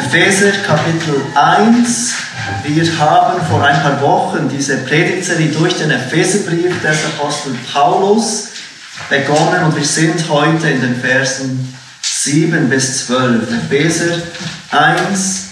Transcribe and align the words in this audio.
Epheser 0.00 0.52
Kapitel 0.66 1.22
1. 1.34 2.14
Wir 2.64 2.98
haben 2.98 3.46
vor 3.46 3.62
ein 3.62 3.82
paar 3.82 4.00
Wochen 4.00 4.48
diese 4.48 4.78
Predigtserie 4.78 5.48
durch 5.48 5.76
den 5.76 5.90
Epheserbrief 5.90 6.80
des 6.80 7.04
Apostel 7.04 7.54
Paulus 7.70 8.48
begonnen 9.10 9.64
und 9.64 9.76
wir 9.76 9.84
sind 9.84 10.26
heute 10.30 10.70
in 10.70 10.80
den 10.80 11.00
Versen 11.00 11.76
7 12.00 12.70
bis 12.70 13.06
12. 13.08 13.52
Epheser 13.52 14.22
1, 14.70 15.44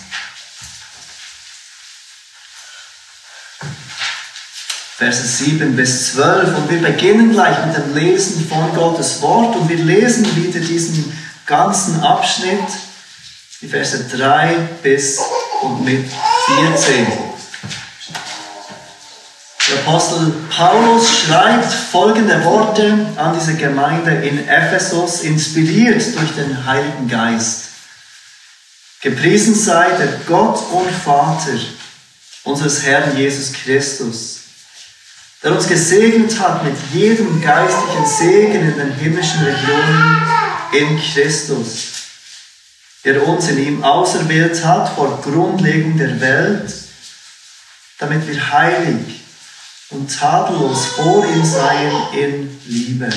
Verse 4.97 5.27
7 5.27 5.77
bis 5.77 6.15
12. 6.15 6.57
Und 6.57 6.71
wir 6.71 6.81
beginnen 6.81 7.33
gleich 7.33 7.67
mit 7.67 7.77
dem 7.77 7.95
Lesen 7.95 8.49
von 8.49 8.75
Gottes 8.75 9.21
Wort 9.21 9.57
und 9.57 9.69
wir 9.69 9.77
lesen 9.77 10.25
wieder 10.37 10.61
diesen 10.61 11.13
ganzen 11.45 12.01
Abschnitt, 12.01 12.88
die 13.61 13.69
Verse 13.69 14.09
3 14.09 14.55
bis 14.83 15.19
und 15.63 15.85
mit 15.85 16.07
14. 16.47 17.07
Der 19.69 19.79
Apostel 19.81 20.33
Paulus 20.51 21.09
schreibt 21.11 21.73
folgende 21.73 22.45
Worte 22.45 23.07
an 23.17 23.35
diese 23.39 23.57
Gemeinde 23.57 24.13
in 24.27 24.49
Ephesus, 24.49 25.21
inspiriert 25.21 26.03
durch 26.17 26.35
den 26.37 26.65
Heiligen 26.65 27.09
Geist. 27.09 27.65
Gepriesen 29.03 29.55
sei 29.55 29.91
der 29.99 30.21
Gott 30.27 30.61
und 30.73 30.91
Vater 30.91 31.59
unseres 32.45 32.83
Herrn 32.83 33.17
Jesus 33.17 33.53
Christus 33.53 34.39
der 35.43 35.53
uns 35.53 35.69
gesegnet 35.69 36.39
hat 36.41 36.65
mit 36.65 36.75
jedem 36.93 37.41
geistlichen 37.41 38.07
Segen 38.07 38.71
in 38.71 38.77
den 38.77 38.93
himmlischen 38.93 39.45
Regionen 39.45 40.23
in 40.73 41.01
Christus, 41.01 41.98
der 43.09 43.27
uns 43.27 43.49
in 43.49 43.59
ihm 43.59 43.85
auserwählt 43.85 44.63
hat 44.67 44.91
vor 44.91 45.23
Grundlegung 45.23 45.97
der 45.97 46.21
Welt, 46.21 46.71
damit 47.99 48.29
wir 48.29 48.53
heilig 48.53 49.23
und 49.89 50.15
tadellos 50.15 50.85
vor 50.89 51.25
ihm 51.25 51.43
seien 51.43 51.93
in 52.13 52.61
Liebe. 52.67 53.09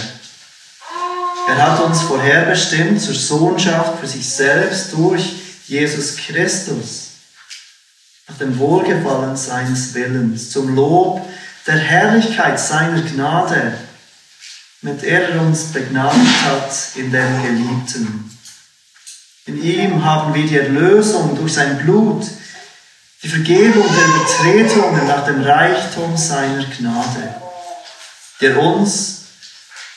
Er 1.49 1.57
hat 1.57 1.81
uns 1.81 2.03
vorherbestimmt 2.03 3.01
zur 3.01 3.16
Sohnschaft 3.16 3.99
für 3.99 4.07
sich 4.07 4.29
selbst 4.29 4.93
durch 4.93 5.33
Jesus 5.67 6.16
Christus, 6.16 7.09
nach 8.29 8.38
dem 8.38 8.57
Wohlgefallen 8.59 9.35
seines 9.35 9.94
Willens, 9.94 10.51
zum 10.51 10.73
Lob 10.73 11.21
der 11.67 11.75
Herrlichkeit 11.77 12.57
seiner 12.57 13.01
Gnade, 13.01 13.73
mit 14.81 15.01
der 15.01 15.31
er 15.31 15.41
uns 15.41 15.66
begnadigt 15.66 16.45
hat 16.45 16.71
in 16.95 17.11
dem 17.11 17.44
Geliebten. 17.44 18.38
In 19.52 19.61
ihm 19.61 20.05
haben 20.05 20.33
wir 20.33 20.47
die 20.47 20.57
Erlösung 20.57 21.35
durch 21.35 21.53
sein 21.53 21.77
Blut, 21.80 22.25
die 23.21 23.27
Vergebung 23.27 23.83
der 23.85 24.45
Übertretungen 24.47 25.07
nach 25.07 25.25
dem 25.25 25.41
Reichtum 25.41 26.16
seiner 26.16 26.63
Gnade, 26.63 27.35
der 28.39 28.57
uns 28.57 29.23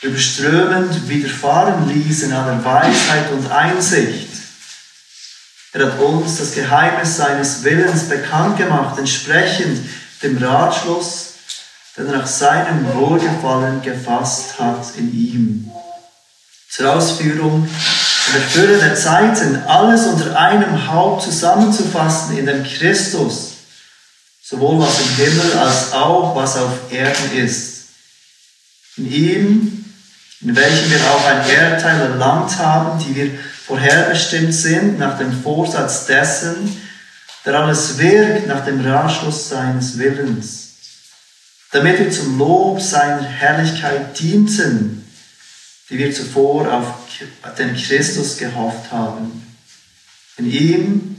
überströmend 0.03 1.09
widerfahren 1.09 1.89
ließ 1.89 2.25
in 2.25 2.33
aller 2.33 2.65
Weisheit 2.65 3.31
und 3.31 3.49
Einsicht. 3.53 4.29
Er 5.73 5.87
hat 5.87 6.01
uns 6.01 6.39
das 6.39 6.55
Geheimnis 6.55 7.17
seines 7.17 7.63
Willens 7.63 8.09
bekannt 8.09 8.57
gemacht, 8.57 8.99
entsprechend 8.99 9.89
dem 10.23 10.37
Ratschluss 10.39 11.35
den 11.97 12.09
er 12.09 12.19
nach 12.19 12.27
seinem 12.27 12.93
Wohlgefallen 12.93 13.81
gefasst 13.81 14.59
hat 14.59 14.85
in 14.97 15.15
ihm. 15.15 15.71
Zur 16.69 16.93
Ausführung 16.93 17.69
und 18.27 18.35
Erfülle 18.37 18.79
der 18.79 18.95
Zeiten 18.95 19.63
alles 19.67 20.07
unter 20.07 20.39
einem 20.39 20.91
Haupt 20.91 21.23
zusammenzufassen 21.23 22.37
in 22.39 22.47
dem 22.47 22.65
Christus, 22.65 23.53
sowohl 24.43 24.81
was 24.81 25.01
im 25.01 25.25
Himmel 25.25 25.59
als 25.59 25.93
auch 25.93 26.35
was 26.35 26.57
auf 26.57 26.91
Erden 26.91 27.37
ist. 27.37 27.85
In 28.97 29.11
ihm, 29.11 29.85
in 30.41 30.57
welchem 30.57 30.91
wir 30.91 31.01
auch 31.11 31.27
ein 31.27 31.49
Erdteil 31.49 32.01
erlangt 32.01 32.59
haben, 32.59 32.99
die 33.05 33.15
wir 33.15 33.31
vorherbestimmt 33.67 34.55
sind 34.55 34.99
nach 34.99 35.19
dem 35.19 35.43
Vorsatz 35.43 36.07
dessen, 36.07 36.81
der 37.45 37.55
alles 37.55 37.99
wirkt 37.99 38.47
nach 38.47 38.65
dem 38.65 38.81
Ratschluss 38.87 39.49
seines 39.49 39.99
Willens 39.99 40.65
damit 41.75 41.99
wir 41.99 42.11
zum 42.11 42.39
Lob 42.39 42.81
seiner 42.81 43.25
Herrlichkeit 43.25 44.19
dienten, 44.21 45.04
die 45.91 45.99
wir 45.99 46.13
zuvor 46.13 46.73
auf 46.73 46.87
den 47.59 47.77
Christus 47.77 48.39
gehofft 48.39 48.91
haben. 48.91 49.43
In 50.39 50.51
ihm 50.51 51.17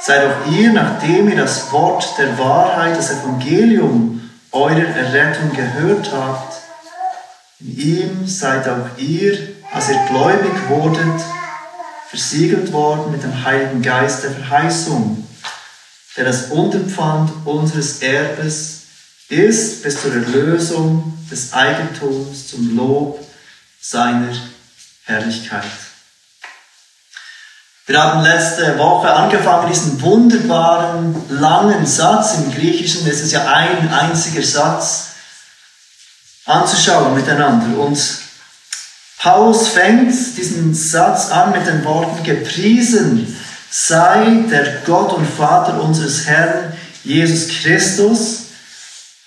seid 0.00 0.26
auch 0.26 0.52
ihr, 0.52 0.72
nachdem 0.72 1.28
ihr 1.28 1.36
das 1.36 1.70
Wort 1.72 2.18
der 2.18 2.36
Wahrheit, 2.38 2.96
das 2.96 3.10
Evangelium 3.10 4.30
eurer 4.50 4.80
Errettung 4.80 5.52
gehört 5.54 6.12
habt, 6.12 6.60
in 7.60 7.78
ihm 7.78 8.26
seid 8.26 8.68
auch 8.68 8.98
ihr, 8.98 9.38
als 9.72 9.88
ihr 9.88 10.00
gläubig 10.08 10.52
wurdet, 10.68 11.22
versiegelt 12.08 12.72
worden 12.72 13.12
mit 13.12 13.22
dem 13.22 13.44
Heiligen 13.44 13.80
Geist 13.80 14.24
der 14.24 14.32
Verheißung, 14.32 15.26
der 16.16 16.24
das 16.24 16.50
Unterpfand 16.50 17.30
unseres 17.46 18.02
Erbes 18.02 18.80
ist 19.28 19.82
bis 19.82 20.02
zur 20.02 20.12
Erlösung 20.12 21.16
des 21.30 21.54
Eigentums 21.54 22.48
zum 22.48 22.76
Lob 22.76 23.18
seiner 23.82 24.32
Herrlichkeit. 25.04 25.64
Wir 27.86 28.00
haben 28.00 28.22
letzte 28.22 28.78
Woche 28.78 29.12
angefangen, 29.12 29.68
diesen 29.68 30.00
wunderbaren, 30.00 31.16
langen 31.28 31.84
Satz 31.84 32.34
im 32.34 32.54
Griechischen, 32.54 33.06
es 33.08 33.20
ist 33.20 33.32
ja 33.32 33.44
ein 33.52 33.92
einziger 33.92 34.42
Satz, 34.44 35.08
anzuschauen 36.44 37.14
miteinander. 37.14 37.76
Und 37.80 37.98
Paulus 39.18 39.68
fängt 39.68 40.14
diesen 40.36 40.72
Satz 40.74 41.30
an 41.32 41.50
mit 41.50 41.66
den 41.66 41.84
Worten, 41.84 42.22
gepriesen 42.22 43.36
sei 43.68 44.44
der 44.48 44.82
Gott 44.86 45.12
und 45.14 45.26
Vater 45.26 45.82
unseres 45.82 46.26
Herrn 46.26 46.72
Jesus 47.02 47.48
Christus, 47.48 48.42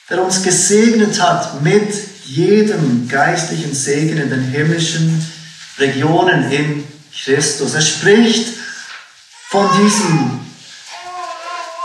der 0.09 0.23
uns 0.23 0.41
gesegnet 0.44 1.21
hat 1.21 1.61
mit 1.61 2.14
jedem 2.25 3.08
geistlichen 3.08 3.74
Segen 3.74 4.18
in 4.18 4.30
den 4.30 4.44
himmlischen 4.44 5.25
Regionen 5.78 6.52
in 6.52 6.84
Christus. 7.13 7.74
Er 7.74 7.81
spricht 7.81 8.47
von 9.50 9.69
diesem 9.78 10.40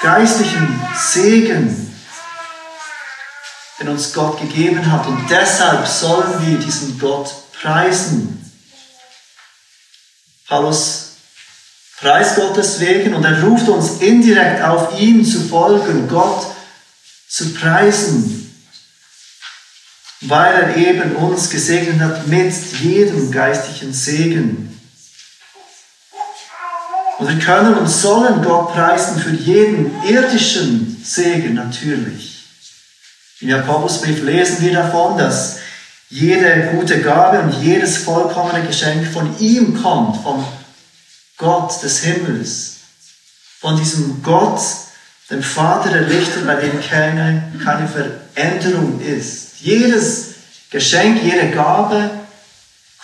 geistlichen 0.00 0.80
Segen, 0.96 1.94
den 3.78 3.88
uns 3.88 4.12
Gott 4.12 4.40
gegeben 4.40 4.90
hat. 4.90 5.06
Und 5.06 5.28
deshalb 5.30 5.86
sollen 5.86 6.46
wir 6.46 6.58
diesen 6.58 6.98
Gott 6.98 7.32
preisen. 7.52 8.36
Paulus 10.48 11.12
preist 12.00 12.36
Gott 12.36 12.56
deswegen 12.56 13.14
und 13.14 13.24
er 13.24 13.42
ruft 13.42 13.68
uns 13.68 14.00
indirekt 14.00 14.62
auf 14.62 14.98
ihn 14.98 15.24
zu 15.24 15.40
folgen. 15.42 16.08
Gott 16.08 16.46
zu 17.28 17.54
preisen, 17.54 18.49
weil 20.22 20.54
er 20.54 20.76
eben 20.76 21.16
uns 21.16 21.48
gesegnet 21.48 22.00
hat 22.00 22.26
mit 22.26 22.52
jedem 22.80 23.30
geistlichen 23.30 23.92
Segen. 23.92 24.66
Und 27.18 27.28
wir 27.28 27.38
können 27.38 27.74
und 27.74 27.88
sollen 27.88 28.42
Gott 28.42 28.72
preisen 28.72 29.18
für 29.18 29.30
jeden 29.30 30.02
irdischen 30.04 31.02
Segen 31.04 31.54
natürlich. 31.54 32.44
Im 33.40 33.48
Jakobusbrief 33.48 34.22
lesen 34.22 34.60
wir 34.60 34.72
davon, 34.72 35.16
dass 35.16 35.58
jede 36.10 36.70
gute 36.74 37.00
Gabe 37.00 37.40
und 37.40 37.62
jedes 37.62 37.98
vollkommene 37.98 38.66
Geschenk 38.66 39.06
von 39.06 39.38
ihm 39.38 39.80
kommt, 39.80 40.22
von 40.22 40.44
Gott 41.36 41.82
des 41.82 42.00
Himmels, 42.00 42.76
von 43.60 43.76
diesem 43.76 44.22
Gott, 44.22 44.60
dem 45.30 45.42
Vater 45.42 45.90
der 45.90 46.08
Richter, 46.08 46.40
bei 46.42 46.56
dem 46.56 46.80
keine, 46.82 47.52
keine 47.64 47.88
Veränderung 47.88 49.00
ist. 49.00 49.49
Jedes 49.60 50.34
Geschenk, 50.70 51.22
jede 51.22 51.50
Gabe 51.50 52.10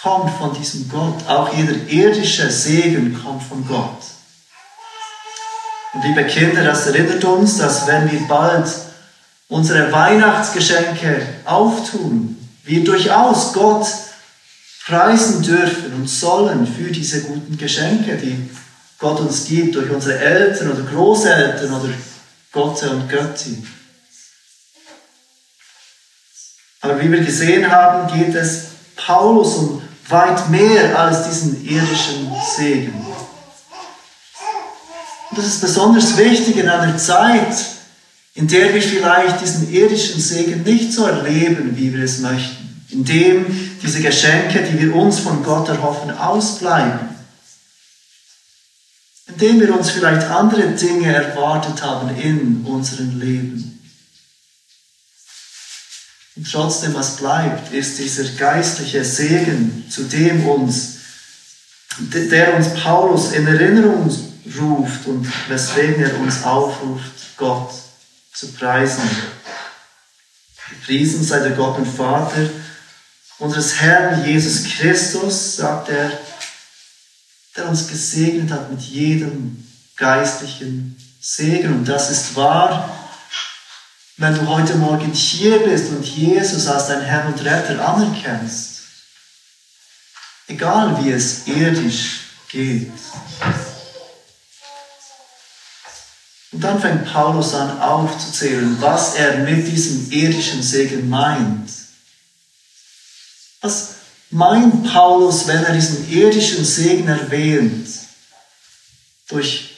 kommt 0.01 0.31
von 0.39 0.55
diesem 0.55 0.89
Gott. 0.89 1.27
Auch 1.29 1.53
jeder 1.55 1.75
irdische 1.89 2.51
Segen 2.51 3.19
kommt 3.23 3.43
von 3.43 3.67
Gott. 3.67 3.99
Und 5.93 6.05
liebe 6.05 6.25
Kinder, 6.25 6.63
das 6.65 6.87
erinnert 6.87 7.25
uns, 7.25 7.59
dass 7.59 7.87
wenn 7.87 8.11
wir 8.11 8.21
bald 8.29 8.67
unsere 9.49 9.91
Weihnachtsgeschenke 9.93 11.27
auftun, 11.45 12.37
wir 12.65 12.85
durchaus 12.85 13.53
Gott 13.53 13.87
preisen 14.87 15.43
dürfen 15.43 15.95
und 15.95 16.09
sollen 16.09 16.67
für 16.67 16.91
diese 16.91 17.23
guten 17.23 17.57
Geschenke, 17.57 18.17
die 18.17 18.49
Gott 18.99 19.21
uns 19.21 19.47
gibt 19.47 19.75
durch 19.75 19.91
unsere 19.91 20.19
Eltern 20.19 20.73
oder 20.73 20.83
Großeltern 20.83 21.73
oder 21.73 21.93
Gotte 22.53 22.91
und 22.91 23.09
Göttin. 23.09 23.67
Aber 26.81 27.01
wie 27.01 27.11
wir 27.11 27.21
gesehen 27.21 27.71
haben, 27.71 28.13
geht 28.19 28.35
es 28.35 28.67
Paulus 28.97 29.55
um 29.57 29.83
weit 30.09 30.51
mehr 30.51 30.99
als 30.99 31.29
diesen 31.29 31.65
irdischen 31.65 32.31
Segen. 32.57 32.95
Und 35.31 35.39
das 35.39 35.47
ist 35.47 35.61
besonders 35.61 36.17
wichtig 36.17 36.57
in 36.57 36.69
einer 36.69 36.97
Zeit, 36.97 37.57
in 38.35 38.47
der 38.47 38.73
wir 38.75 38.83
vielleicht 38.83 39.41
diesen 39.41 39.73
irdischen 39.73 40.21
Segen 40.21 40.63
nicht 40.63 40.93
so 40.93 41.07
erleben, 41.07 41.77
wie 41.77 41.93
wir 41.93 42.05
es 42.05 42.21
möchten, 42.21 42.85
in 42.91 43.05
dem 43.05 43.47
diese 43.83 44.01
Geschenke, 44.01 44.63
die 44.63 44.79
wir 44.81 44.95
uns 44.95 45.19
von 45.19 45.43
Gott 45.43 45.69
erhoffen, 45.69 46.11
ausbleiben, 46.11 47.09
in 49.29 49.39
dem 49.39 49.61
wir 49.61 49.77
uns 49.77 49.91
vielleicht 49.91 50.31
andere 50.31 50.69
Dinge 50.69 51.13
erwartet 51.13 51.83
haben 51.83 52.15
in 52.17 52.65
unserem 52.67 53.19
Leben. 53.19 53.76
Und 56.37 56.51
trotzdem, 56.51 56.95
was 56.95 57.17
bleibt, 57.17 57.73
ist 57.73 57.99
dieser 57.99 58.25
geistliche 58.25 59.05
Segen, 59.05 59.87
zu 59.91 60.05
dem 60.05 60.47
uns, 60.47 60.99
der 61.99 62.55
uns 62.55 62.75
Paulus 62.75 63.33
in 63.33 63.47
Erinnerung 63.47 64.15
ruft 64.59 65.07
und 65.07 65.27
weswegen 65.49 66.03
er 66.03 66.19
uns 66.21 66.45
aufruft, 66.45 67.37
Gott 67.39 67.73
zu 68.33 68.53
preisen. 68.53 69.03
Gepriesen 70.69 71.25
sei 71.25 71.41
der 71.41 71.53
Gott 71.53 71.79
und 71.79 71.87
Vater 71.87 72.51
unseres 73.39 73.81
Herrn 73.81 74.25
Jesus 74.25 74.65
Christus, 74.65 75.57
sagt 75.57 75.89
er, 75.89 76.11
der 77.57 77.69
uns 77.69 77.89
gesegnet 77.89 78.51
hat 78.51 78.71
mit 78.71 78.83
jedem 78.83 79.67
geistlichen 79.97 80.97
Segen. 81.21 81.73
Und 81.73 81.85
das 81.87 82.11
ist 82.11 82.37
wahr, 82.37 83.06
wenn 84.19 84.35
du 84.35 84.47
heute 84.49 84.77
Morgen 84.77 85.13
hier 85.13 85.59
bist 85.59 85.91
und 85.91 86.05
Jesus 86.05 86.67
als 86.67 86.89
dein 86.89 87.03
Herr 87.03 87.27
und 87.27 87.45
Retter 87.45 87.87
anerkennst. 87.87 88.81
Egal 90.49 91.05
wie 91.05 91.11
es 91.11 91.47
irdisch 91.47 92.21
geht. 92.49 92.93
Und 96.53 96.65
dann 96.65 96.81
fängt 96.81 97.13
Paulus 97.13 97.53
an 97.53 97.79
aufzuzählen, 97.79 98.81
was 98.81 99.17
er 99.17 99.39
mit 99.39 99.67
diesem 99.69 100.11
irdischen 100.11 100.63
Segen 100.63 101.11
meint. 101.11 101.71
Was 103.61 103.97
meint 104.31 104.91
Paulus, 104.91 105.47
wenn 105.47 105.65
er 105.65 105.75
diesen 105.75 106.11
irdischen 106.11 106.65
Segen 106.65 107.09
erwähnt? 107.09 107.89
Durch 109.29 109.76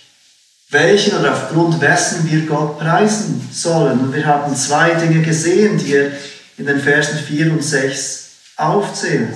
welchen 0.70 1.18
oder 1.18 1.32
aufgrund 1.32 1.80
wessen 1.80 2.30
wir 2.30 2.46
Gott 2.46 2.78
preisen 2.78 3.48
sollen. 3.52 4.00
Und 4.00 4.14
wir 4.14 4.26
haben 4.26 4.54
zwei 4.54 4.90
Dinge 4.94 5.22
gesehen, 5.22 5.78
die 5.78 5.94
er 5.94 6.10
in 6.58 6.66
den 6.66 6.80
Versen 6.80 7.18
4 7.18 7.52
und 7.52 7.64
6 7.64 8.26
aufzählt. 8.56 9.34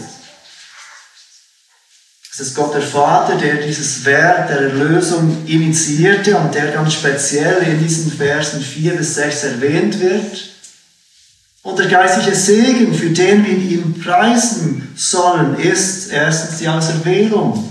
Es 2.32 2.40
ist 2.40 2.54
Gott 2.54 2.74
der 2.74 2.82
Vater, 2.82 3.36
der 3.36 3.56
dieses 3.56 4.04
Werk 4.06 4.48
der 4.48 4.60
Erlösung 4.60 5.44
initiierte 5.46 6.36
und 6.36 6.54
der 6.54 6.72
ganz 6.72 6.94
speziell 6.94 7.62
in 7.62 7.78
diesen 7.78 8.10
Versen 8.10 8.62
4 8.62 8.96
bis 8.96 9.14
6 9.16 9.44
erwähnt 9.44 10.00
wird. 10.00 10.48
Und 11.62 11.78
der 11.78 11.86
geistliche 11.86 12.34
Segen, 12.34 12.92
für 12.94 13.10
den 13.10 13.44
wir 13.44 13.56
ihn 13.56 14.00
preisen 14.00 14.92
sollen, 14.96 15.58
ist 15.58 16.10
erstens 16.10 16.58
die 16.58 16.68
Auserwählung. 16.68 17.70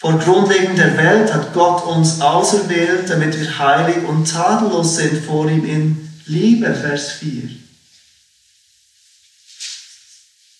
Vor 0.00 0.18
Grundlegung 0.18 0.76
der 0.76 0.96
Welt 0.96 1.32
hat 1.32 1.52
Gott 1.52 1.84
uns 1.84 2.20
auserwählt, 2.20 3.08
damit 3.08 3.38
wir 3.38 3.58
heilig 3.58 3.98
und 4.08 4.30
tadellos 4.30 4.96
sind 4.96 5.24
vor 5.24 5.48
ihm 5.48 5.64
in 5.64 6.10
Liebe, 6.26 6.74
Vers 6.74 7.12
4. 7.12 7.60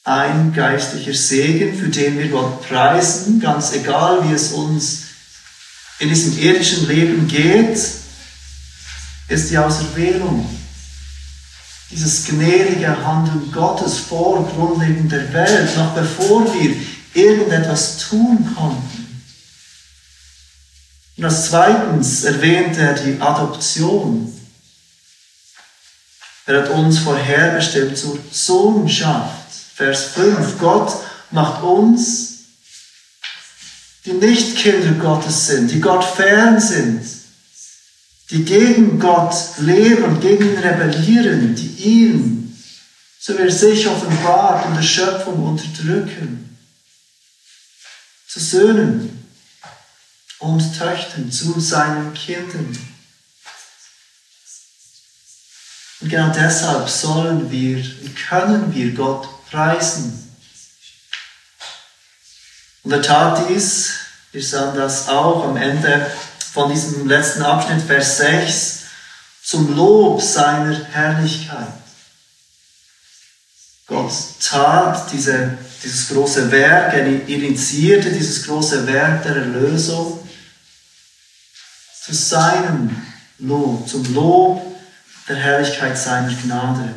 ein 0.05 0.53
geistlicher 0.53 1.15
Segen, 1.15 1.79
für 1.79 1.89
den 1.89 2.19
wir 2.19 2.29
Gott 2.29 2.67
preisen, 2.67 3.41
ganz 3.41 3.73
egal, 3.73 4.29
wie 4.29 4.35
es 4.35 4.53
uns 4.53 5.03
in 5.99 6.09
diesem 6.09 6.39
irdischen 6.39 6.89
Leben 6.89 7.29
geht, 7.29 7.79
ist 9.29 9.51
die 9.51 9.59
Auserwählung. 9.59 10.49
Dieses 11.91 12.25
gnädige 12.25 13.05
Handeln 13.05 13.53
Gottes 13.53 13.99
vor 13.99 14.49
Grundlegung 14.49 15.09
der 15.09 15.33
Welt, 15.33 15.77
noch 15.77 15.95
bevor 15.95 16.53
wir 16.55 16.75
irgendetwas 17.15 17.99
tun 17.99 18.53
konnten. 18.57 19.00
Und 21.21 21.27
als 21.27 21.51
zweitens 21.51 22.25
erwähnt 22.25 22.79
er 22.79 22.95
die 22.95 23.21
Adoption. 23.21 24.33
Er 26.47 26.63
hat 26.63 26.71
uns 26.71 27.01
vorherbestimmt 27.01 27.99
zur 27.99 28.19
Sohnschaft. 28.33 29.53
Vers 29.75 30.05
5. 30.15 30.59
Gott 30.59 30.91
macht 31.31 31.63
uns, 31.63 32.39
die 34.07 34.15
nicht 34.15 34.57
Kinder 34.57 34.93
Gottes 34.93 35.49
sind, 35.49 35.71
die 35.71 35.81
Gott 35.81 36.05
fern 36.07 36.59
sind, 36.59 37.05
die 38.31 38.43
gegen 38.43 38.99
Gott 38.99 39.35
leben 39.59 40.05
und 40.05 40.23
gegen 40.23 40.55
ihn 40.55 40.59
rebellieren, 40.59 41.55
die 41.55 41.85
ihn, 41.85 42.59
so 43.19 43.37
wie 43.37 43.43
er 43.43 43.51
sich 43.51 43.87
offenbart, 43.87 44.69
in 44.69 44.75
der 44.75 44.83
Schöpfung 44.83 45.45
unterdrücken, 45.45 46.57
zu 48.27 48.41
Söhnen 48.41 49.20
und 50.41 50.79
Töchtern, 50.79 51.31
zu 51.31 51.61
seinen 51.61 52.13
Kindern. 52.15 52.77
Und 56.01 56.09
genau 56.09 56.33
deshalb 56.33 56.89
sollen 56.89 57.51
wir 57.51 57.77
und 57.77 58.17
können 58.17 58.75
wir 58.75 58.95
Gott 58.95 59.29
preisen. 59.51 60.27
Und 62.83 62.93
er 62.93 63.03
tat 63.03 63.49
dies, 63.51 63.93
wir 64.33 64.43
sahen 64.43 64.77
das 64.77 65.09
auch 65.09 65.45
am 65.45 65.57
Ende 65.59 66.11
von 66.53 66.73
diesem 66.73 67.07
letzten 67.07 67.43
Abschnitt, 67.43 67.83
Vers 67.83 68.17
6, 68.17 68.79
zum 69.43 69.77
Lob 69.77 70.23
seiner 70.23 70.83
Herrlichkeit. 70.87 71.69
Gott 73.87 74.13
tat 74.43 75.13
diese, 75.13 75.59
dieses 75.83 76.09
große 76.09 76.51
Werk, 76.51 76.95
er 76.95 77.07
initiierte 77.29 78.11
dieses 78.11 78.47
große 78.47 78.87
Werk 78.87 79.25
der 79.25 79.37
Erlösung 79.37 80.20
zu 82.11 82.17
seinem 82.17 82.91
Lob, 83.39 83.89
zum 83.89 84.15
Lob 84.15 84.61
der 85.29 85.37
Herrlichkeit 85.37 85.97
seiner 85.97 86.33
Gnade. 86.33 86.95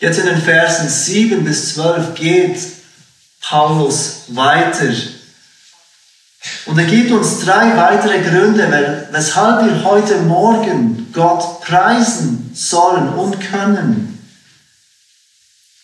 Jetzt 0.00 0.18
in 0.18 0.26
den 0.26 0.42
Versen 0.42 0.88
7 0.88 1.44
bis 1.44 1.74
12 1.74 2.14
geht 2.14 2.58
Paulus 3.40 4.24
weiter. 4.28 4.92
Und 6.66 6.78
er 6.78 6.84
gibt 6.84 7.10
uns 7.10 7.40
drei 7.40 7.74
weitere 7.74 8.20
Gründe, 8.20 9.08
weshalb 9.10 9.64
wir 9.64 9.82
heute 9.84 10.18
Morgen 10.18 11.10
Gott 11.12 11.62
preisen 11.62 12.50
sollen 12.54 13.08
und 13.14 13.40
können. 13.40 14.10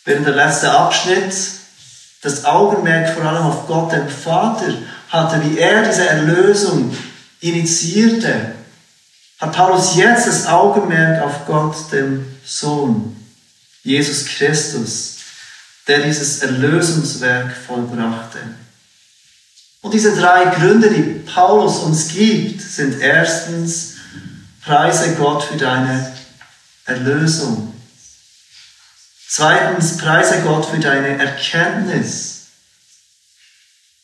Während 0.05 0.27
der 0.27 0.35
letzte 0.35 0.71
Abschnitt 0.71 1.35
das 2.23 2.45
Augenmerk 2.45 3.15
vor 3.15 3.25
allem 3.25 3.45
auf 3.45 3.67
Gott, 3.67 3.93
dem 3.93 4.09
Vater, 4.09 4.75
hatte, 5.11 5.43
wie 5.45 5.59
er 5.59 5.85
diese 5.85 6.09
Erlösung 6.09 6.97
initiierte, 7.41 8.55
hat 9.39 9.53
Paulus 9.53 9.97
jetzt 9.97 10.27
das 10.27 10.47
Augenmerk 10.47 11.23
auf 11.23 11.47
Gott, 11.47 11.77
dem 11.93 12.27
Sohn. 12.45 13.17
Jesus 13.83 14.27
Christus, 14.27 15.17
der 15.89 16.01
dieses 16.01 16.41
Erlösungswerk 16.41 17.51
vollbrachte. 17.67 18.39
Und 19.83 19.95
diese 19.95 20.15
drei 20.15 20.45
Gründe, 20.55 20.91
die 20.91 21.03
Paulus 21.33 21.79
uns 21.79 22.09
gibt, 22.09 22.61
sind 22.61 23.01
erstens, 23.01 23.95
preise 24.63 25.15
Gott 25.15 25.43
für 25.45 25.57
deine 25.57 26.13
Erlösung. 26.85 27.73
Zweitens, 29.27 29.97
preise 29.97 30.43
Gott 30.43 30.67
für 30.67 30.79
deine 30.79 31.19
Erkenntnis. 31.19 32.30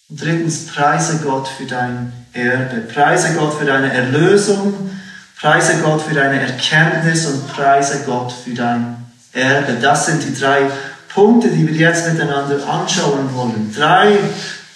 Und 0.09 0.21
drittens, 0.21 0.67
preise 0.67 1.19
Gott 1.19 1.49
für 1.49 1.67
dein 1.67 2.13
Erbe. 2.33 2.83
Preise 2.83 3.35
Gott 3.35 3.59
für 3.59 3.65
deine 3.65 3.93
Erlösung, 3.93 4.91
preise 5.37 5.81
Gott 5.83 6.03
für 6.03 6.15
deine 6.15 6.41
Erkenntnis 6.41 7.27
und 7.27 7.49
preise 7.49 8.05
Gott 8.05 8.33
für 8.33 8.55
dein 8.55 9.05
Erbe. 9.33 9.79
Das 9.81 10.07
sind 10.07 10.23
die 10.23 10.35
drei 10.35 10.71
Punkte, 11.09 11.49
die 11.49 11.67
wir 11.67 11.75
jetzt 11.75 12.07
miteinander 12.07 12.65
anschauen 12.69 13.35
wollen. 13.35 13.75
Drei 13.75 14.19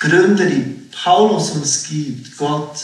Gründe, 0.01 0.47
die 0.47 0.89
Paulus 0.91 1.51
uns 1.51 1.85
gibt, 1.85 2.37
Gott 2.37 2.83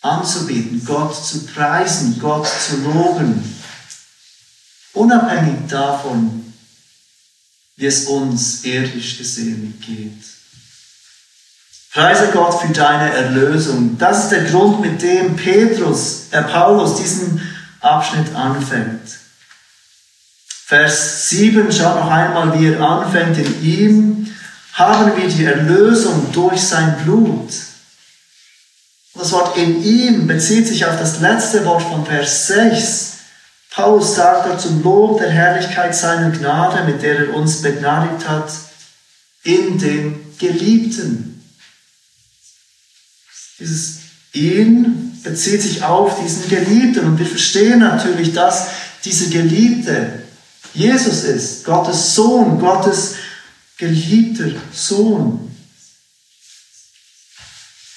anzubieten, 0.00 0.82
Gott 0.84 1.14
zu 1.14 1.46
preisen, 1.46 2.18
Gott 2.18 2.48
zu 2.48 2.78
loben. 2.78 3.54
Unabhängig 4.92 5.68
davon, 5.68 6.52
wie 7.76 7.86
es 7.86 8.06
uns 8.06 8.64
irdisch 8.64 9.18
gesehen 9.18 9.80
geht. 9.84 10.37
Preise 11.92 12.28
Gott 12.32 12.60
für 12.60 12.72
deine 12.72 13.12
Erlösung. 13.12 13.96
Das 13.98 14.24
ist 14.24 14.32
der 14.32 14.44
Grund, 14.44 14.80
mit 14.80 15.00
dem 15.02 15.36
Petrus, 15.36 16.26
äh 16.30 16.42
Paulus 16.42 16.96
diesen 16.96 17.40
Abschnitt 17.80 18.34
anfängt. 18.34 19.18
Vers 20.66 21.30
7, 21.30 21.72
schaut 21.72 21.96
noch 21.96 22.10
einmal, 22.10 22.58
wie 22.58 22.66
er 22.66 22.80
anfängt. 22.80 23.38
In 23.38 23.64
ihm 23.64 24.36
haben 24.74 25.16
wir 25.16 25.28
die 25.28 25.44
Erlösung 25.44 26.30
durch 26.32 26.60
sein 26.60 26.94
Blut. 27.04 27.48
Das 29.14 29.32
Wort 29.32 29.56
in 29.56 29.82
ihm 29.82 30.26
bezieht 30.26 30.68
sich 30.68 30.84
auf 30.84 30.98
das 30.98 31.20
letzte 31.20 31.64
Wort 31.64 31.82
von 31.82 32.04
Vers 32.04 32.48
6. 32.48 33.12
Paulus 33.70 34.14
sagt 34.14 34.46
dort 34.46 34.60
zum 34.60 34.82
Lob 34.82 35.18
der 35.18 35.30
Herrlichkeit 35.30 35.94
seiner 35.94 36.30
Gnade, 36.30 36.84
mit 36.84 37.02
der 37.02 37.18
er 37.18 37.34
uns 37.34 37.62
begnadigt 37.62 38.28
hat, 38.28 38.50
in 39.42 39.78
dem 39.78 40.36
Geliebten. 40.38 41.27
Dieses 43.58 43.98
ihn 44.32 45.20
bezieht 45.22 45.62
sich 45.62 45.82
auf 45.82 46.20
diesen 46.22 46.48
Geliebten 46.48 47.06
und 47.06 47.18
wir 47.18 47.26
verstehen 47.26 47.80
natürlich, 47.80 48.32
dass 48.32 48.68
dieser 49.04 49.30
Geliebte 49.30 50.22
Jesus 50.74 51.24
ist, 51.24 51.64
Gottes 51.64 52.14
Sohn, 52.14 52.60
Gottes 52.60 53.14
geliebter 53.76 54.60
Sohn. 54.72 55.56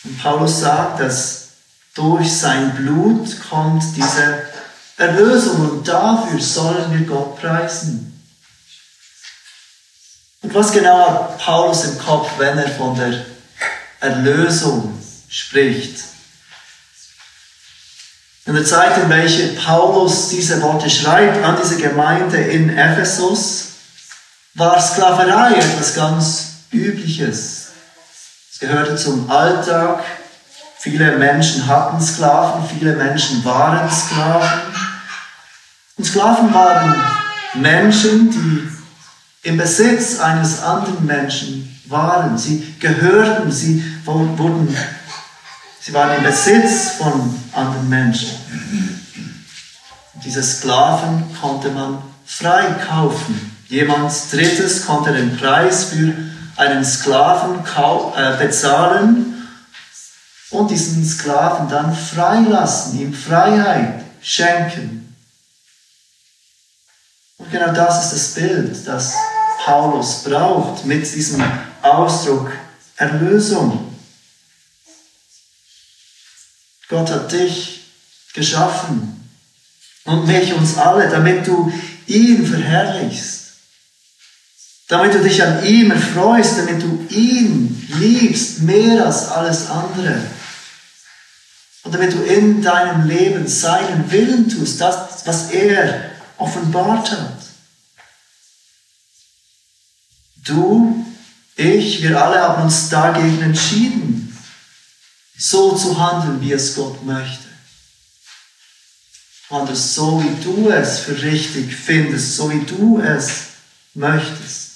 Und 0.03 0.21
Paulus 0.21 0.61
sagt, 0.61 0.99
dass 0.99 1.49
durch 1.93 2.31
sein 2.31 2.73
Blut 2.75 3.29
kommt 3.49 3.83
diese 3.95 4.45
Erlösung 4.97 5.69
und 5.69 5.87
dafür 5.87 6.39
sollen 6.39 6.91
wir 6.91 7.05
Gott 7.05 7.39
preisen. 7.39 8.07
Und 10.41 10.53
was 10.53 10.71
genau 10.71 11.07
hat 11.07 11.37
Paulus 11.37 11.83
im 11.85 11.99
Kopf, 11.99 12.31
wenn 12.37 12.57
er 12.57 12.69
von 12.69 12.95
der 12.95 13.25
Erlösung 13.99 15.00
spricht? 15.31 16.03
In 18.45 18.53
der 18.53 18.65
Zeit, 18.65 18.97
in 18.97 19.09
welcher 19.09 19.59
Paulus 19.59 20.29
diese 20.29 20.61
Worte 20.61 20.89
schreibt 20.89 21.43
an 21.43 21.57
diese 21.61 21.77
Gemeinde 21.77 22.37
in 22.37 22.69
Ephesus, 22.75 23.67
war 24.55 24.79
Sklaverei 24.81 25.53
etwas 25.53 25.95
ganz 25.95 26.47
Übliches. 26.71 27.67
Es 28.51 28.59
gehörte 28.59 28.95
zum 28.95 29.29
Alltag. 29.29 30.03
Viele 30.77 31.17
Menschen 31.17 31.67
hatten 31.67 32.01
Sklaven, 32.01 32.67
viele 32.67 32.95
Menschen 32.95 33.45
waren 33.45 33.89
Sklaven. 33.89 34.61
Und 35.97 36.05
Sklaven 36.05 36.53
waren 36.53 37.01
Menschen, 37.53 38.31
die 38.31 39.47
im 39.47 39.57
Besitz 39.57 40.19
eines 40.19 40.61
anderen 40.61 41.05
Menschen 41.05 41.79
waren. 41.85 42.37
Sie 42.37 42.75
gehörten, 42.79 43.51
sie 43.51 43.83
wurden 44.05 44.75
Sie 45.83 45.93
waren 45.93 46.17
im 46.17 46.23
Besitz 46.23 46.91
von 46.91 47.39
anderen 47.53 47.89
Menschen. 47.89 48.29
Diese 50.23 50.43
Sklaven 50.43 51.35
konnte 51.41 51.69
man 51.71 52.03
freikaufen. 52.23 53.51
Jemand 53.67 54.11
Drittes 54.31 54.85
konnte 54.85 55.11
den 55.11 55.35
Preis 55.37 55.85
für 55.85 56.13
einen 56.55 56.85
Sklaven 56.85 57.63
äh, 58.15 58.37
bezahlen 58.37 59.47
und 60.51 60.69
diesen 60.69 61.03
Sklaven 61.03 61.67
dann 61.67 61.95
freilassen, 61.95 62.99
ihm 62.99 63.13
Freiheit 63.13 64.03
schenken. 64.21 65.15
Und 67.37 67.49
genau 67.49 67.71
das 67.73 68.05
ist 68.05 68.13
das 68.13 68.43
Bild, 68.43 68.87
das 68.87 69.15
Paulus 69.65 70.23
braucht 70.23 70.85
mit 70.85 71.01
diesem 71.01 71.43
Ausdruck 71.81 72.51
Erlösung. 72.97 73.90
Gott 76.91 77.09
hat 77.09 77.31
dich 77.31 77.85
geschaffen 78.33 79.29
und 80.03 80.27
mich, 80.27 80.53
uns 80.53 80.77
alle, 80.77 81.09
damit 81.09 81.47
du 81.47 81.71
ihn 82.05 82.45
verherrlichst. 82.45 83.53
Damit 84.89 85.13
du 85.13 85.19
dich 85.19 85.41
an 85.41 85.65
ihm 85.65 85.91
erfreust, 85.91 86.57
damit 86.57 86.83
du 86.83 87.07
ihn 87.09 87.87
liebst 87.97 88.63
mehr 88.63 89.05
als 89.05 89.29
alles 89.29 89.69
andere. 89.69 90.21
Und 91.83 91.95
damit 91.95 92.11
du 92.11 92.23
in 92.23 92.61
deinem 92.61 93.07
Leben 93.07 93.47
seinen 93.47 94.11
Willen 94.11 94.49
tust, 94.49 94.81
das, 94.81 95.25
was 95.25 95.49
er 95.51 96.11
offenbart 96.37 97.09
hat. 97.09 97.37
Du, 100.43 101.05
ich, 101.55 102.03
wir 102.03 102.21
alle 102.21 102.41
haben 102.41 102.63
uns 102.63 102.89
dagegen 102.89 103.41
entschieden 103.41 104.20
so 105.41 105.75
zu 105.75 105.97
handeln, 105.97 106.39
wie 106.39 106.51
es 106.51 106.75
Gott 106.75 107.03
möchte. 107.03 107.47
Handelst 109.49 109.95
so, 109.95 110.23
wie 110.23 110.43
du 110.43 110.69
es 110.69 110.99
für 110.99 111.19
richtig 111.19 111.75
findest, 111.75 112.35
so 112.35 112.51
wie 112.51 112.63
du 112.63 112.99
es 113.01 113.31
möchtest. 113.95 114.69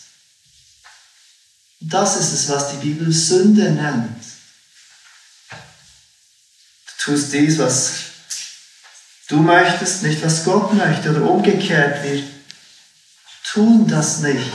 Das 1.79 2.17
ist 2.17 2.33
es, 2.33 2.49
was 2.49 2.71
die 2.71 2.77
Bibel 2.77 3.13
Sünde 3.13 3.71
nennt. 3.71 4.25
Du 5.51 7.11
tust 7.11 7.31
dies, 7.31 7.59
was 7.59 7.91
du 9.27 9.37
möchtest, 9.37 10.01
nicht 10.01 10.23
was 10.23 10.43
Gott 10.43 10.73
möchte. 10.73 11.11
Oder 11.11 11.29
umgekehrt, 11.29 12.03
wir 12.03 12.23
tun 13.43 13.87
das 13.87 14.17
nicht, 14.21 14.51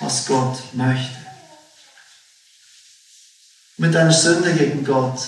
was 0.00 0.26
Gott 0.26 0.74
möchte. 0.74 1.16
Mit 3.76 3.94
deiner 3.94 4.12
Sünde 4.12 4.52
gegen 4.52 4.84
Gott 4.84 5.20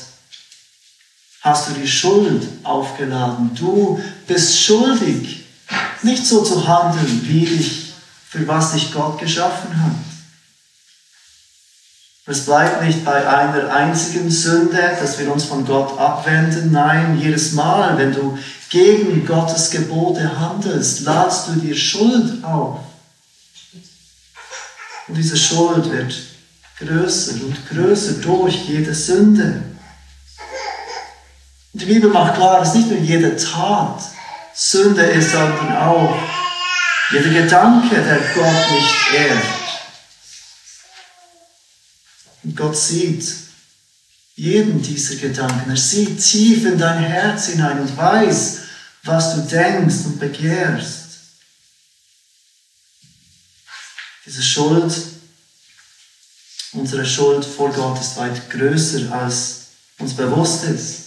hast 1.47 1.69
du 1.69 1.75
die 1.75 1.87
Schuld 1.87 2.43
aufgeladen. 2.65 3.55
Du 3.55 4.03
bist 4.27 4.61
schuldig, 4.61 5.45
nicht 6.03 6.27
so 6.27 6.43
zu 6.43 6.67
handeln, 6.67 7.21
wie 7.23 7.47
dich, 7.47 7.93
für 8.29 8.47
was 8.49 8.73
dich 8.73 8.93
Gott 8.93 9.21
geschaffen 9.21 9.81
hat. 9.81 9.93
Es 12.29 12.45
bleibt 12.45 12.83
nicht 12.83 13.05
bei 13.05 13.29
einer 13.29 13.73
einzigen 13.73 14.29
Sünde, 14.29 14.97
dass 15.01 15.21
wir 15.21 15.33
uns 15.33 15.45
von 15.45 15.65
Gott 15.65 15.97
abwenden. 15.97 16.73
Nein, 16.73 17.21
jedes 17.21 17.53
Mal, 17.53 17.97
wenn 17.97 18.13
du 18.13 18.37
gegen 18.69 19.25
Gottes 19.25 19.71
Gebote 19.71 20.41
handelst, 20.41 21.03
ladst 21.03 21.47
du 21.47 21.53
dir 21.61 21.77
Schuld 21.77 22.43
auf. 22.43 22.81
Und 25.07 25.17
diese 25.17 25.37
Schuld 25.37 25.89
wird 25.93 26.13
größer 26.81 27.35
und 27.45 27.69
größer 27.69 28.15
durch 28.15 28.65
jede 28.69 28.93
Sünde. 28.93 29.63
Die 31.77 31.85
Bibel 31.85 32.09
macht 32.09 32.37
klar, 32.37 32.61
dass 32.61 32.75
nicht 32.75 32.89
nur 32.89 32.99
jede 33.01 33.37
Tat 33.37 34.01
Sünde 34.55 35.03
ist, 35.03 35.33
sondern 35.33 35.77
auch 35.77 36.17
jeder 37.11 37.43
Gedanke, 37.43 37.97
der 37.97 38.19
Gott 38.35 38.71
nicht 38.71 39.13
ehrt. 39.15 39.45
Und 42.45 42.57
Gott 42.57 42.75
sieht 42.75 43.31
jeden 44.37 44.81
dieser 44.81 45.17
Gedanken. 45.17 45.69
Er 45.69 45.77
sieht 45.77 46.19
tief 46.19 46.65
in 46.65 46.79
dein 46.79 47.03
Herz 47.03 47.49
hinein 47.49 47.81
und 47.81 47.95
weiß, 47.95 48.61
was 49.03 49.35
du 49.35 49.43
denkst 49.43 50.07
und 50.07 50.19
begehrst. 50.19 51.09
Diese 54.25 54.43
Schuld, 54.43 54.95
unsere 56.73 57.05
Schuld 57.05 57.45
vor 57.45 57.71
Gott 57.71 58.01
ist 58.01 58.17
weit 58.17 58.49
größer, 58.49 59.13
als 59.13 59.67
uns 59.99 60.15
bewusst 60.15 60.65
ist. 60.65 61.06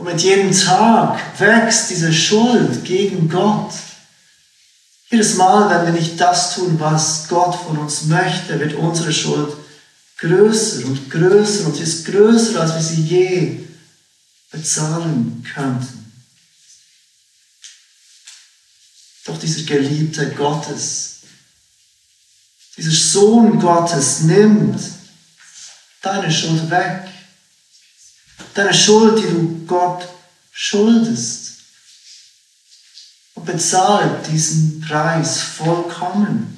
Und 0.00 0.06
mit 0.06 0.22
jedem 0.22 0.50
Tag 0.50 1.20
wächst 1.38 1.90
diese 1.90 2.10
Schuld 2.10 2.86
gegen 2.86 3.28
Gott. 3.28 3.74
Jedes 5.10 5.34
Mal, 5.34 5.68
wenn 5.68 5.92
wir 5.92 6.00
nicht 6.00 6.18
das 6.18 6.54
tun, 6.54 6.80
was 6.80 7.28
Gott 7.28 7.54
von 7.54 7.76
uns 7.76 8.04
möchte, 8.04 8.58
wird 8.58 8.72
unsere 8.72 9.12
Schuld 9.12 9.54
größer 10.16 10.86
und 10.86 11.10
größer 11.10 11.66
und 11.66 11.76
sie 11.76 11.82
ist 11.82 12.06
größer, 12.06 12.58
als 12.62 12.74
wir 12.76 12.80
sie 12.80 13.02
je 13.02 13.58
bezahlen 14.50 15.44
könnten. 15.52 16.12
Doch 19.26 19.38
dieser 19.38 19.64
Geliebte 19.64 20.30
Gottes, 20.30 21.16
dieser 22.78 22.90
Sohn 22.90 23.60
Gottes 23.60 24.20
nimmt 24.20 24.80
deine 26.00 26.32
Schuld 26.32 26.70
weg 26.70 27.09
deine 28.54 28.74
Schuld, 28.74 29.18
die 29.18 29.28
du 29.28 29.64
Gott 29.66 30.08
schuldest. 30.52 31.50
Und 33.34 33.46
bezahlt 33.46 34.26
diesen 34.26 34.80
Preis 34.86 35.40
vollkommen. 35.40 36.56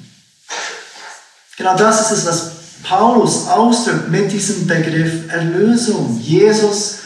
Genau 1.57 1.77
das 1.77 2.11
ist 2.11 2.17
es, 2.17 2.25
was 2.25 2.51
Paulus 2.83 3.47
ausdrückt 3.47 4.09
mit 4.09 4.31
diesem 4.31 4.67
Begriff 4.67 5.31
Erlösung. 5.31 6.19
Jesus 6.19 6.99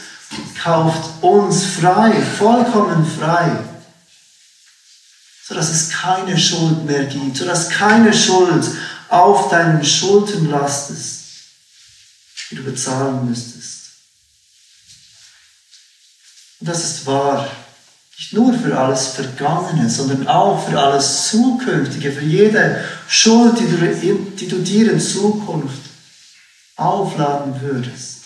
kauft 0.62 1.22
uns 1.22 1.64
frei, 1.64 2.12
vollkommen 2.38 3.06
frei, 3.06 3.56
sodass 5.46 5.70
es 5.70 5.90
keine 5.90 6.36
Schuld 6.36 6.84
mehr 6.84 7.04
gibt, 7.04 7.36
sodass 7.36 7.70
keine 7.70 8.12
Schuld 8.12 8.64
auf 9.08 9.48
deinen 9.50 9.84
Schultern 9.84 10.50
lastest, 10.50 11.20
die 12.50 12.56
du 12.56 12.64
bezahlen 12.64 13.28
müsstest. 13.28 13.77
Und 16.60 16.68
das 16.68 16.84
ist 16.84 17.06
wahr. 17.06 17.48
Nicht 18.18 18.32
nur 18.32 18.52
für 18.52 18.76
alles 18.76 19.08
Vergangene, 19.08 19.88
sondern 19.88 20.26
auch 20.26 20.68
für 20.68 20.78
alles 20.80 21.28
Zukünftige, 21.28 22.10
für 22.10 22.24
jede 22.24 22.84
Schuld, 23.06 23.60
die 23.60 23.66
du, 23.66 24.14
die 24.36 24.48
du 24.48 24.58
dir 24.58 24.92
in 24.92 25.00
Zukunft 25.00 25.82
aufladen 26.74 27.60
würdest. 27.60 28.22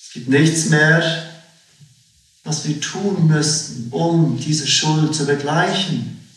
Es 0.00 0.12
gibt 0.12 0.28
nichts 0.28 0.66
mehr, 0.66 1.32
was 2.44 2.64
wir 2.64 2.80
tun 2.80 3.26
müssten, 3.26 3.88
um 3.90 4.38
diese 4.38 4.66
Schuld 4.66 5.14
zu 5.14 5.26
begleichen. 5.26 6.28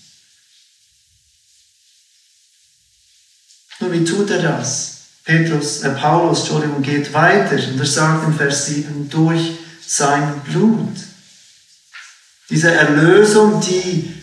Nun, 3.79 3.91
wie 3.91 4.05
tut 4.05 4.29
er 4.29 4.41
das? 4.41 4.94
Petrus, 5.25 5.82
äh, 5.82 5.89
Paulus, 5.89 6.41
Entschuldigung, 6.41 6.82
geht 6.84 7.12
weiter 7.12 7.55
und 7.55 7.79
er 7.79 7.86
sagt 7.86 8.27
in 8.27 8.36
Vers 8.36 8.67
7, 8.67 9.10
durch 9.10 9.58
sein 9.86 10.39
Blut. 10.41 10.96
Diese 12.50 12.72
Erlösung, 12.72 13.60
die 13.60 14.13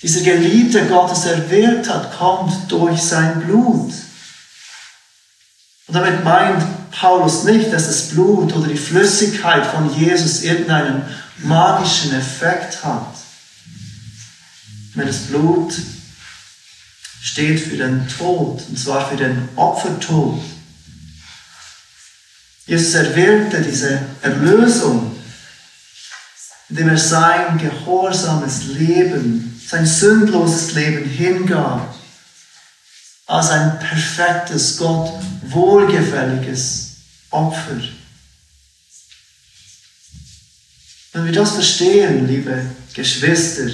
dieser 0.00 0.20
Geliebte 0.20 0.86
Gottes 0.86 1.24
erwirkt 1.24 1.88
hat, 1.88 2.16
kommt 2.16 2.70
durch 2.70 3.02
sein 3.02 3.40
Blut. 3.40 3.92
Und 5.86 5.94
damit 5.94 6.22
meint 6.22 6.62
Paulus 6.92 7.44
nicht, 7.44 7.72
dass 7.72 7.86
das 7.86 8.08
Blut 8.10 8.54
oder 8.54 8.68
die 8.68 8.76
Flüssigkeit 8.76 9.66
von 9.66 9.92
Jesus 9.98 10.42
irgendeinen 10.42 11.02
magischen 11.38 12.14
Effekt 12.14 12.84
hat. 12.84 13.14
Wenn 14.94 15.06
das 15.08 15.18
Blut 15.18 15.74
steht 17.24 17.58
für 17.58 17.78
den 17.78 18.06
Tod, 18.06 18.62
und 18.68 18.78
zwar 18.78 19.08
für 19.08 19.16
den 19.16 19.48
Opfertod. 19.56 20.42
Jesus 22.66 22.94
erwirkte 22.94 23.62
diese 23.62 23.98
Erlösung, 24.20 25.16
indem 26.68 26.90
er 26.90 26.98
sein 26.98 27.56
gehorsames 27.56 28.64
Leben, 28.64 29.58
sein 29.66 29.86
sündloses 29.86 30.74
Leben 30.74 31.08
hingab, 31.08 31.94
als 33.26 33.48
ein 33.48 33.78
perfektes, 33.78 34.76
Gott 34.76 35.10
wohlgefälliges 35.44 36.96
Opfer. 37.30 37.80
Wenn 41.14 41.24
wir 41.24 41.32
das 41.32 41.52
verstehen, 41.52 42.28
liebe 42.28 42.66
Geschwister, 42.92 43.70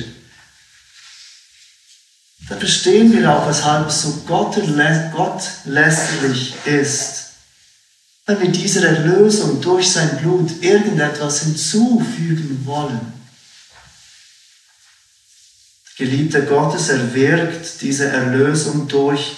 dann 2.51 2.59
verstehen 2.59 3.11
wir 3.13 3.33
auch, 3.33 3.49
weshalb 3.49 3.89
es 3.89 4.03
so 4.03 4.13
gottlästerlich 4.27 6.55
ist, 6.67 7.29
wenn 8.27 8.41
wir 8.41 8.51
dieser 8.51 8.89
Erlösung 8.89 9.61
durch 9.61 9.93
sein 9.93 10.19
Blut 10.19 10.61
irgendetwas 10.61 11.45
hinzufügen 11.45 12.63
wollen. 12.65 13.13
Der 15.99 16.07
Geliebte 16.07 16.45
Gottes 16.45 16.89
erwirkt 16.89 17.81
diese 17.83 18.09
Erlösung 18.09 18.89
durch 18.89 19.37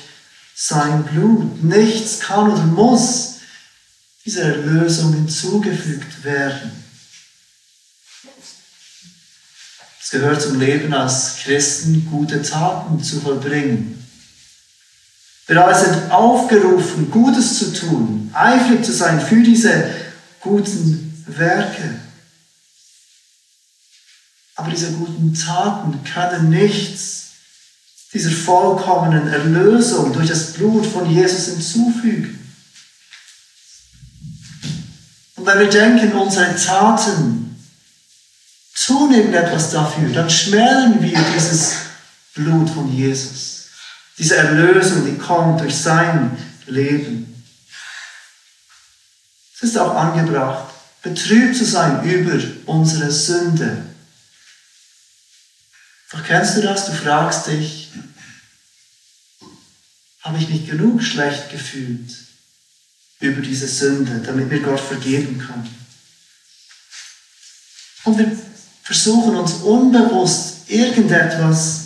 sein 0.54 1.04
Blut. 1.04 1.62
Nichts 1.62 2.21
kann 2.21 2.50
oder 2.50 2.64
muss 2.64 3.40
dieser 4.25 4.45
Erlösung 4.45 5.12
hinzugefügt 5.12 6.25
werden. 6.25 6.82
Gehört 10.11 10.43
zum 10.43 10.59
Leben 10.59 10.93
als 10.93 11.37
Christen, 11.37 12.07
gute 12.11 12.43
Taten 12.43 13.03
zu 13.03 13.21
vollbringen. 13.21 14.05
Wir 15.47 15.65
alle 15.65 15.79
sind 15.79 16.11
aufgerufen, 16.11 17.11
Gutes 17.11 17.59
zu 17.59 17.73
tun, 17.73 18.31
eifrig 18.33 18.85
zu 18.85 18.93
sein 18.93 19.21
für 19.21 19.43
diese 19.43 19.91
guten 20.41 21.25
Werke. 21.27 22.01
Aber 24.55 24.71
diese 24.71 24.93
guten 24.93 25.35
Taten 25.35 26.01
können 26.05 26.51
nichts 26.51 27.31
dieser 28.13 28.31
vollkommenen 28.31 29.29
Erlösung 29.29 30.13
durch 30.13 30.29
das 30.29 30.53
Blut 30.53 30.87
von 30.87 31.11
Jesus 31.11 31.47
hinzufügen. 31.47 32.39
Und 35.37 35.47
wenn 35.47 35.59
wir 35.59 35.71
denken, 35.71 36.13
unsere 36.13 36.55
Taten 36.57 37.52
tun 38.87 39.14
irgendetwas 39.14 39.71
dafür, 39.71 40.09
dann 40.11 40.31
schmälern 40.31 41.03
wir 41.03 41.18
dieses 41.35 41.75
Blut 42.35 42.71
von 42.71 42.92
Jesus. 42.92 43.66
Diese 44.18 44.37
Erlösung, 44.37 45.05
die 45.05 45.18
kommt 45.18 45.61
durch 45.61 45.77
sein 45.77 46.37
Leben. 46.66 47.45
Es 49.55 49.62
ist 49.62 49.79
auch 49.79 49.95
angebracht, 49.95 50.73
betrübt 51.03 51.57
zu 51.57 51.64
sein 51.64 52.03
über 52.05 52.42
unsere 52.66 53.11
Sünde. 53.11 53.85
Doch 56.11 56.25
kennst 56.25 56.57
du 56.57 56.62
das? 56.62 56.87
Du 56.87 56.92
fragst 56.92 57.47
dich, 57.47 57.90
habe 60.23 60.38
ich 60.38 60.49
mich 60.49 60.66
genug 60.66 61.03
schlecht 61.03 61.51
gefühlt 61.51 62.12
über 63.21 63.40
diese 63.40 63.66
Sünde, 63.66 64.21
damit 64.21 64.51
mir 64.51 64.61
Gott 64.61 64.81
vergeben 64.81 65.38
kann? 65.38 65.68
Und 68.05 68.18
wir 68.18 68.37
versuchen 68.83 69.37
uns 69.37 69.55
unbewusst 69.62 70.68
irgendetwas, 70.68 71.83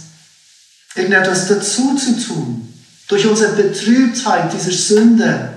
irgendetwas 0.94 1.48
dazu 1.48 1.94
zu 1.96 2.26
tun, 2.26 2.84
durch 3.08 3.26
unsere 3.26 3.54
Betrübtheit 3.54 4.52
dieser 4.52 4.72
Sünde 4.72 5.52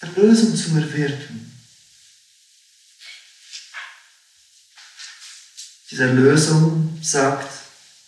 Erlösung 0.00 0.54
zu 0.54 0.76
erwirken. 0.76 1.42
Diese 5.90 6.04
Erlösung, 6.04 6.98
sagt 7.02 7.48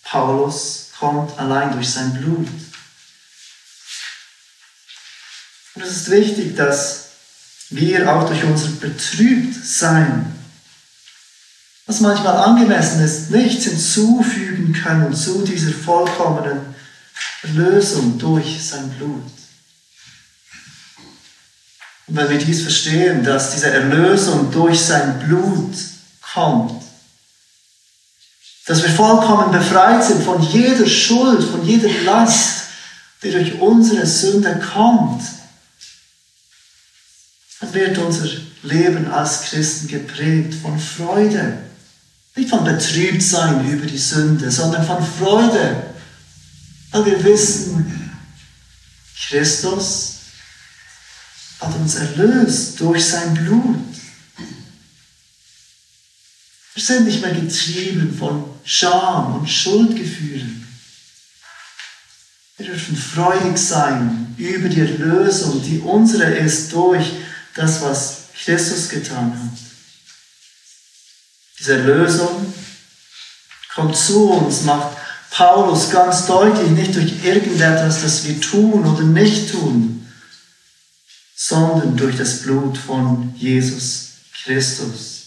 Paulus, 0.03 0.91
kommt 0.99 1.38
allein 1.38 1.73
durch 1.73 1.88
sein 1.88 2.12
Blut. 2.14 2.49
Und 5.75 5.83
es 5.83 5.97
ist 5.97 6.11
wichtig, 6.11 6.57
dass 6.57 7.11
wir 7.71 8.11
auch 8.12 8.27
durch 8.27 8.43
unser 8.43 8.69
Betrübtsein 8.69 10.38
was 11.88 12.01
manchmal 12.01 12.37
angemessen 12.37 13.03
ist, 13.03 13.31
nichts 13.31 13.64
hinzufügen 13.64 14.74
können 14.74 15.14
zu 15.14 15.42
dieser 15.42 15.72
vollkommenen 15.72 16.61
Erlösung 17.42 18.18
durch 18.18 18.62
sein 18.62 18.90
Blut. 18.90 19.22
Und 22.07 22.16
wenn 22.16 22.29
wir 22.29 22.37
dies 22.37 22.61
verstehen, 22.61 23.24
dass 23.24 23.53
diese 23.53 23.70
Erlösung 23.70 24.51
durch 24.51 24.79
sein 24.79 25.18
Blut 25.20 25.74
kommt, 26.35 26.83
dass 28.66 28.83
wir 28.83 28.90
vollkommen 28.90 29.51
befreit 29.51 30.05
sind 30.05 30.22
von 30.22 30.42
jeder 30.42 30.87
Schuld, 30.87 31.42
von 31.42 31.64
jeder 31.64 31.88
Last, 32.05 32.64
die 33.22 33.31
durch 33.31 33.59
unsere 33.62 34.05
Sünde 34.05 34.61
kommt, 34.74 35.22
dann 37.61 37.72
wird 37.72 37.96
unser 37.96 38.29
Leben 38.62 39.11
als 39.11 39.44
Christen 39.44 39.88
geprägt 39.88 40.53
von 40.61 40.79
Freude, 40.79 41.68
nicht 42.38 42.51
von 42.51 42.64
Betrübtsein 42.64 43.68
über 43.68 43.87
die 43.87 43.98
Sünde, 43.98 44.51
sondern 44.51 44.87
von 44.87 45.05
Freude, 45.05 45.94
weil 46.92 47.07
wir 47.07 47.24
wissen, 47.24 48.11
Christus 49.29 50.14
hat 51.61 51.74
uns 51.74 51.96
erlöst 51.96 52.79
durch 52.81 53.05
sein 53.05 53.35
Blut. 53.35 53.77
Wir 56.74 56.85
sind 56.85 57.07
nicht 57.07 57.20
mehr 57.20 57.35
getrieben 57.35 58.16
von 58.16 58.44
Scham 58.64 59.40
und 59.40 59.51
Schuldgefühlen. 59.51 60.64
Wir 62.57 62.66
dürfen 62.66 62.96
freudig 62.96 63.59
sein 63.59 64.35
über 64.37 64.68
die 64.68 64.81
Erlösung, 64.81 65.61
die 65.62 65.81
unsere 65.81 66.24
ist 66.35 66.72
durch 66.72 67.05
das, 67.55 67.83
was 67.83 68.18
Christus 68.44 68.88
getan 68.88 69.33
hat. 69.33 69.68
Diese 71.59 71.77
Lösung 71.77 72.53
kommt 73.75 73.97
zu 73.97 74.31
uns, 74.31 74.62
macht 74.62 74.97
Paulus 75.31 75.90
ganz 75.90 76.27
deutlich, 76.27 76.71
nicht 76.71 76.94
durch 76.94 77.25
irgendetwas, 77.25 78.03
das 78.03 78.25
wir 78.25 78.40
tun 78.40 78.87
oder 78.87 79.03
nicht 79.03 79.51
tun, 79.53 80.07
sondern 81.35 81.97
durch 81.97 82.16
das 82.16 82.42
Blut 82.42 82.77
von 82.77 83.35
Jesus 83.37 84.09
Christus. 84.42 85.18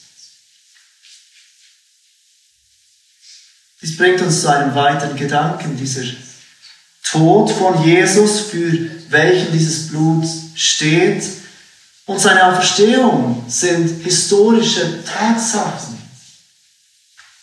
Dies 3.82 3.98
bringt 3.98 4.22
uns 4.22 4.42
zu 4.42 4.52
einem 4.52 4.76
weiteren 4.76 5.16
Gedanken, 5.16 5.76
dieser 5.76 6.04
Tod 7.04 7.52
von 7.52 7.84
Jesus, 7.84 8.42
für 8.42 8.72
welchen 9.10 9.52
dieses 9.52 9.88
Blut 9.90 10.26
steht, 10.56 11.24
und 12.06 12.20
seine 12.20 12.46
Auferstehung 12.48 13.46
sind 13.48 14.04
historische 14.04 15.04
Tatsachen. 15.06 16.01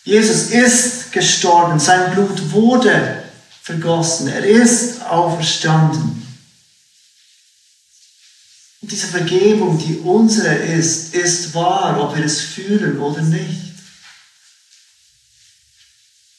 Jesus 0.09 0.49
ist 0.49 1.11
gestorben, 1.11 1.79
sein 1.79 2.11
Blut 2.11 2.51
wurde 2.51 3.23
vergossen, 3.61 4.27
er 4.27 4.43
ist 4.43 5.03
auferstanden. 5.03 6.25
Und 8.81 8.91
diese 8.91 9.05
Vergebung, 9.05 9.77
die 9.77 9.99
unsere 9.99 10.55
ist, 10.55 11.13
ist 11.13 11.53
wahr, 11.53 12.01
ob 12.01 12.17
wir 12.17 12.25
es 12.25 12.41
fühlen 12.41 12.99
oder 12.99 13.21
nicht. 13.21 13.75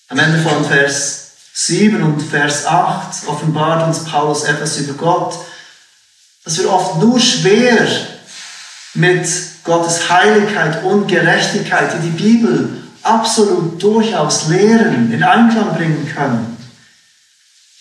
Am 0.09 0.19
Ende 0.19 0.43
von 0.43 0.65
Vers 0.65 1.29
7 1.55 2.03
und 2.03 2.21
Vers 2.21 2.67
8 2.67 3.29
offenbart 3.29 3.87
uns 3.87 4.03
Paulus 4.03 4.43
etwas 4.43 4.79
über 4.79 4.95
Gott, 4.95 5.39
das 6.43 6.59
wir 6.59 6.73
oft 6.73 6.97
nur 6.99 7.21
schwer 7.21 7.87
mit 8.95 9.29
Gottes 9.63 10.11
Heiligkeit 10.11 10.83
und 10.83 11.07
Gerechtigkeit, 11.07 11.95
die 11.95 12.11
die 12.11 12.21
Bibel 12.21 12.80
absolut 13.03 13.83
durchaus 13.83 14.49
lehren, 14.49 15.13
in 15.13 15.23
Einklang 15.23 15.75
bringen 15.75 16.11
können. 16.15 16.57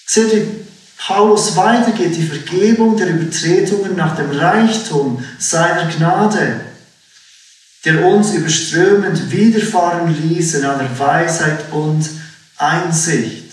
Seht, 0.05 0.33
wie 0.33 0.47
Paulus 0.97 1.55
weitergeht, 1.55 2.15
die 2.15 2.27
Vergebung 2.27 2.97
der 2.97 3.09
Übertretungen 3.09 3.95
nach 3.95 4.15
dem 4.15 4.31
Reichtum 4.31 5.23
seiner 5.37 5.89
Gnade, 5.91 6.61
der 7.85 8.05
uns 8.05 8.33
überströmend 8.33 9.31
widerfahren 9.31 10.15
ließ 10.29 10.55
in 10.55 10.65
aller 10.65 10.99
Weisheit 10.99 11.71
und 11.71 12.07
Einsicht. 12.57 13.45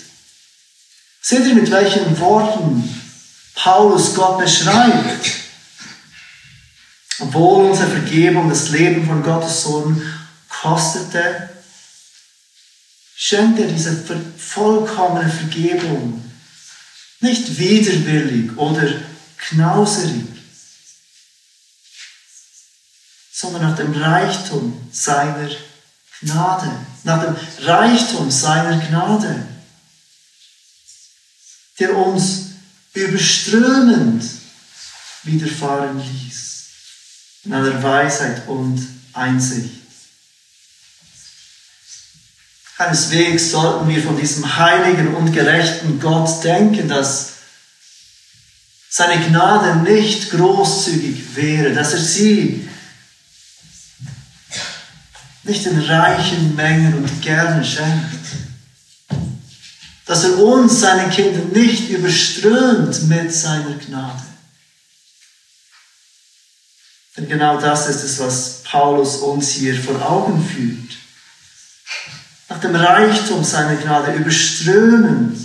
Seht 1.22 1.46
ihr, 1.46 1.54
mit 1.54 1.70
welchen 1.70 2.18
Worten 2.20 2.88
Paulus 3.54 4.14
Gott 4.14 4.38
beschreibt? 4.38 5.30
Obwohl 7.18 7.66
unsere 7.66 7.90
Vergebung 7.90 8.48
das 8.48 8.70
Leben 8.70 9.06
von 9.06 9.22
Gottes 9.22 9.62
Sohn 9.62 10.02
kostete, 10.48 11.55
schenkt 13.16 13.58
er 13.58 13.66
diese 13.66 13.96
vollkommene 14.36 15.30
Vergebung. 15.30 16.22
Nicht 17.20 17.58
widerwillig 17.58 18.56
oder 18.58 18.86
knauserig, 19.38 20.26
sondern 23.32 23.62
nach 23.62 23.76
dem 23.76 23.92
Reichtum 23.94 24.88
seiner 24.92 25.48
Gnade, 26.20 26.70
nach 27.04 27.24
dem 27.24 27.36
Reichtum 27.64 28.30
seiner 28.30 28.78
Gnade, 28.86 29.46
der 31.78 31.96
uns 31.96 32.50
überströmend 32.92 34.24
widerfahren 35.22 35.98
ließ, 35.98 36.64
in 37.44 37.52
aller 37.54 37.82
Weisheit 37.82 38.46
und 38.46 38.86
Einsicht. 39.14 39.85
Keineswegs 42.76 43.52
sollten 43.52 43.88
wir 43.88 44.02
von 44.02 44.18
diesem 44.18 44.58
heiligen 44.58 45.14
und 45.14 45.32
gerechten 45.32 45.98
Gott 45.98 46.44
denken, 46.44 46.88
dass 46.88 47.32
seine 48.90 49.18
Gnade 49.26 49.76
nicht 49.90 50.30
großzügig 50.30 51.36
wäre, 51.36 51.72
dass 51.72 51.94
er 51.94 52.00
sie 52.00 52.68
nicht 55.44 55.64
in 55.64 55.80
reichen 55.80 56.54
Mengen 56.54 56.94
und 56.94 57.22
gerne 57.22 57.64
schenkt, 57.64 58.26
dass 60.04 60.24
er 60.24 60.38
uns, 60.38 60.80
seine 60.80 61.08
Kinder, 61.08 61.44
nicht 61.58 61.88
überströmt 61.88 63.08
mit 63.08 63.32
seiner 63.32 63.74
Gnade. 63.76 64.22
Denn 67.16 67.28
genau 67.28 67.58
das 67.58 67.88
ist 67.88 68.02
es, 68.02 68.18
was 68.18 68.62
Paulus 68.64 69.16
uns 69.16 69.52
hier 69.52 69.74
vor 69.80 70.06
Augen 70.06 70.46
führt 70.46 71.05
nach 72.56 72.62
dem 72.62 72.74
Reichtum 72.74 73.44
seiner 73.44 73.76
Gnade 73.76 74.12
überströmend, 74.12 75.38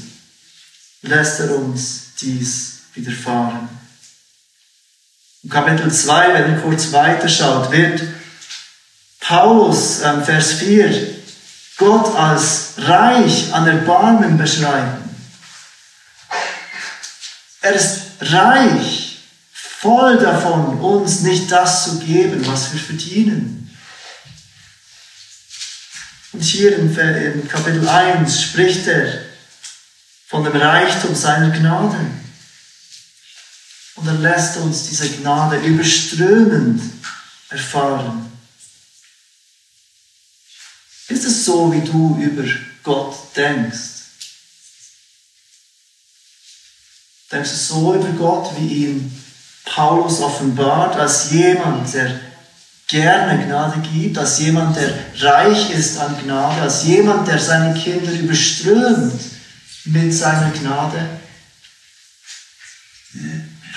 lässt 1.02 1.41
er 1.41 1.56
uns 1.56 2.13
dies 2.21 2.84
widerfahren. 2.93 3.67
Im 5.43 5.50
Kapitel 5.50 5.91
2, 5.91 6.34
wenn 6.34 6.54
ihr 6.54 6.62
kurz 6.62 6.93
weiterschaut, 6.93 7.69
wird 7.71 8.02
Paulus, 9.19 10.00
äh, 10.02 10.21
Vers 10.21 10.54
4, 10.54 11.15
Gott 11.78 12.15
als 12.15 12.76
reich 12.78 13.54
an 13.54 13.67
Erbarmen 13.67 14.38
beschreiben. 14.38 15.10
Er 17.62 17.74
ist 17.74 18.02
reich, 18.21 19.17
voll 19.52 20.17
davon, 20.17 20.80
uns 20.80 21.21
nicht 21.21 21.52
das 21.52 21.84
zu 21.86 22.00
geben, 22.00 22.47
was 22.47 22.71
wir 22.71 22.80
verdienen. 22.80 23.70
Und 26.34 26.41
hier 26.41 26.78
in, 26.78 27.48
Kapitel 27.48 27.88
1 27.88 28.41
spricht 28.41 28.88
er 28.88 29.26
von 30.28 30.44
dem 30.44 30.56
Reichtum 30.56 31.13
seiner 31.13 31.50
Gnade. 31.50 31.98
Und 33.96 34.08
er 34.08 34.13
lässt 34.13 34.58
uns 34.58 34.88
diese 34.88 35.10
Gnade 35.10 35.58
überströmend 35.58 36.82
erfahren. 37.50 38.32
Ist 41.10 41.26
es 41.26 41.44
so, 41.44 41.74
wie 41.74 41.82
du 41.82 42.17
über 42.22 42.48
Gott 42.84 43.36
denkst? 43.36 43.89
Denkst 47.30 47.50
du 47.50 47.56
so 47.58 47.96
über 47.96 48.10
Gott, 48.12 48.58
wie 48.58 48.86
ihn 48.86 49.24
Paulus 49.65 50.22
offenbart, 50.22 50.96
als 50.96 51.32
jemand, 51.32 51.94
der 51.94 52.31
gerne 52.91 53.45
Gnade 53.45 53.80
gibt, 53.80 54.17
als 54.17 54.39
jemand, 54.39 54.75
der 54.75 54.93
reich 55.21 55.71
ist 55.71 55.97
an 55.97 56.15
Gnade, 56.21 56.62
als 56.62 56.84
jemand, 56.84 57.25
der 57.25 57.39
seine 57.39 57.73
Kinder 57.73 58.12
überströmt 58.12 59.13
mit 59.86 60.13
seiner 60.13 60.51
Gnade. 60.51 60.99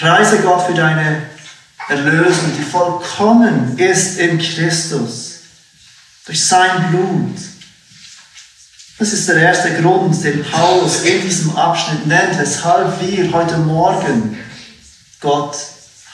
Preise 0.01 0.39
Gott 0.39 0.67
für 0.67 0.75
deine 0.75 1.23
Erlösung, 1.89 2.51
die 2.59 2.65
vollkommen 2.65 3.79
ist 3.79 4.19
in 4.19 4.37
Christus, 4.39 5.39
durch 6.27 6.45
sein 6.45 6.91
Blut. 6.91 7.37
Das 8.99 9.13
ist 9.13 9.29
der 9.29 9.37
erste 9.37 9.81
Grund, 9.81 10.23
den 10.25 10.45
Paulus 10.45 11.03
in 11.03 11.23
diesem 11.23 11.55
Abschnitt 11.57 12.07
nennt, 12.07 12.39
weshalb 12.39 13.01
wir 13.01 13.33
heute 13.33 13.59
Morgen 13.59 14.39
Gott 15.21 15.57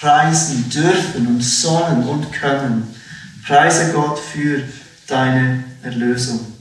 preisen 0.01 0.71
dürfen 0.71 1.27
und 1.27 1.43
sollen 1.43 2.09
und 2.09 2.33
können. 2.33 2.95
Preise 3.47 3.93
Gott 3.93 4.19
für 4.19 4.63
deine 5.07 5.65
Erlösung. 5.83 6.57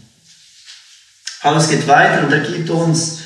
Paulus 1.42 1.70
geht 1.70 1.88
weiter 1.88 2.24
und 2.24 2.34
er 2.34 2.42
gibt 2.42 2.70
uns 2.70 3.20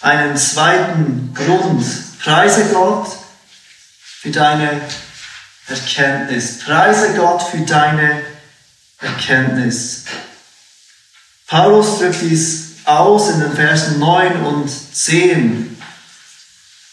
einen 0.00 0.36
zweiten 0.36 1.34
Grund. 1.34 1.84
Preise 2.20 2.66
Gott 2.72 3.08
für 4.20 4.30
deine 4.30 4.80
Erkenntnis. 5.66 6.60
Preise 6.60 7.14
Gott 7.14 7.42
für 7.42 7.58
deine 7.58 8.22
Erkenntnis. 9.00 10.04
Paulus 11.48 11.98
drückt 11.98 12.22
dies 12.22 12.72
aus 12.84 13.30
in 13.30 13.40
den 13.40 13.52
Versen 13.52 13.98
9 13.98 14.44
und 14.44 14.68
10. 14.68 15.71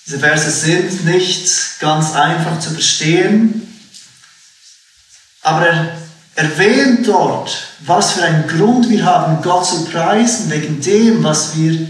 Diese 0.10 0.22
Verse 0.22 0.50
sind 0.50 1.06
nicht 1.06 1.80
ganz 1.80 2.16
einfach 2.16 2.60
zu 2.60 2.72
verstehen, 2.72 3.68
aber 5.44 5.68
er 5.68 5.98
erwähnt 6.34 7.08
dort, 7.08 7.56
was 7.82 8.14
für 8.14 8.24
einen 8.24 8.48
Grund 8.48 8.90
wir 8.90 9.06
haben, 9.06 9.44
Gott 9.44 9.68
zu 9.68 9.86
preisen, 9.86 10.50
wegen 10.50 10.82
dem, 10.82 11.24
was 11.24 11.56
wir 11.56 11.88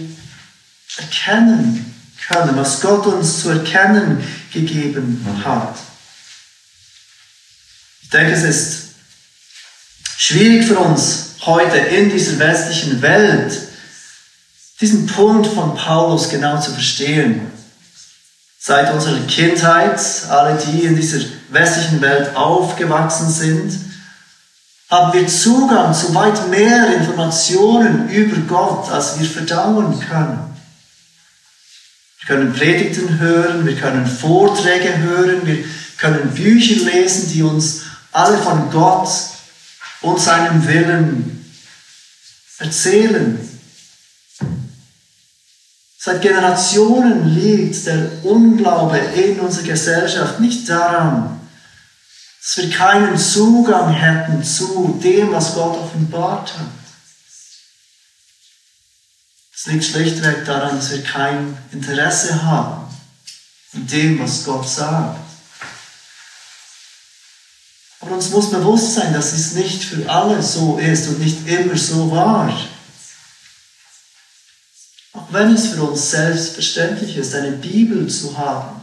erkennen 0.97 1.95
können, 2.27 2.57
was 2.57 2.81
Gott 2.81 3.05
uns 3.05 3.39
zu 3.39 3.51
erkennen 3.51 4.21
gegeben 4.51 5.25
hat. 5.45 5.77
Ich 8.01 8.09
denke, 8.09 8.33
es 8.33 8.43
ist 8.43 8.81
schwierig 10.17 10.67
für 10.67 10.77
uns 10.77 11.35
heute 11.45 11.77
in 11.77 12.09
dieser 12.09 12.37
westlichen 12.37 13.01
Welt, 13.01 13.57
diesen 14.81 15.05
Punkt 15.07 15.47
von 15.47 15.73
Paulus 15.73 16.27
genau 16.27 16.59
zu 16.59 16.73
verstehen. 16.73 17.58
Seit 18.61 18.93
unserer 18.93 19.21
Kindheit, 19.21 20.01
alle, 20.29 20.57
die 20.57 20.81
in 20.81 20.95
dieser 20.95 21.19
westlichen 21.49 22.01
Welt 22.01 22.35
aufgewachsen 22.35 23.29
sind, 23.29 23.73
haben 24.89 25.13
wir 25.13 25.27
Zugang 25.27 25.93
zu 25.93 26.13
weit 26.13 26.49
mehr 26.49 26.93
Informationen 26.95 28.09
über 28.09 28.35
Gott, 28.47 28.91
als 28.91 29.17
wir 29.17 29.29
verdauen 29.29 29.97
können. 30.01 30.57
Wir 32.19 32.27
können 32.27 32.53
Predigten 32.53 33.17
hören, 33.17 33.65
wir 33.65 33.77
können 33.77 34.05
Vorträge 34.05 34.97
hören, 34.97 35.45
wir 35.45 35.63
können 35.97 36.29
Bücher 36.31 36.83
lesen, 36.85 37.29
die 37.29 37.43
uns 37.43 37.83
alle 38.11 38.37
von 38.37 38.69
Gott 38.71 39.09
und 40.01 40.19
seinem 40.19 40.67
Willen 40.67 41.45
erzählen. 42.57 43.48
Seit 46.01 46.21
Generationen 46.21 47.35
liegt 47.35 47.85
der 47.85 48.23
Unglaube 48.23 48.97
in 48.97 49.37
unserer 49.41 49.65
Gesellschaft 49.65 50.39
nicht 50.39 50.69
daran, 50.69 51.41
dass 52.41 52.55
wir 52.55 52.69
keinen 52.69 53.17
Zugang 53.17 53.91
hätten 53.91 54.41
zu 54.41 54.97
dem, 55.03 55.33
was 55.33 55.55
Gott 55.55 55.77
offenbart 55.77 56.57
hat. 56.57 56.67
Es 59.53 59.65
liegt 59.65 59.83
schlichtweg 59.83 60.45
daran, 60.45 60.77
dass 60.77 60.91
wir 60.91 61.03
kein 61.03 61.57
Interesse 61.73 62.43
haben 62.43 62.87
an 63.73 63.87
dem, 63.87 64.21
was 64.21 64.45
Gott 64.45 64.69
sagt. 64.69 65.19
Aber 67.99 68.11
uns 68.11 68.29
muss 68.29 68.49
bewusst 68.51 68.95
sein, 68.95 69.11
dass 69.11 69.33
es 69.33 69.51
nicht 69.51 69.83
für 69.83 70.09
alle 70.09 70.41
so 70.41 70.77
ist 70.77 71.09
und 71.09 71.19
nicht 71.19 71.45
immer 71.45 71.75
so 71.75 72.09
war 72.09 72.78
wenn 75.31 75.53
es 75.53 75.67
für 75.67 75.83
uns 75.83 76.11
selbstverständlich 76.11 77.17
ist, 77.17 77.35
eine 77.35 77.51
Bibel 77.51 78.07
zu 78.07 78.37
haben, 78.37 78.79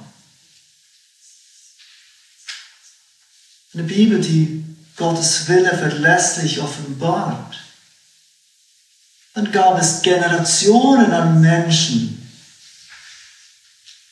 Eine 3.77 3.85
Bibel, 3.85 4.19
die 4.19 4.65
Gottes 4.97 5.47
Wille 5.49 5.77
verlässlich 5.77 6.63
offenbart. 6.63 7.55
Dann 9.35 9.53
gab 9.53 9.79
es 9.79 10.01
Generationen 10.01 11.13
an 11.13 11.43
Menschen. 11.43 12.27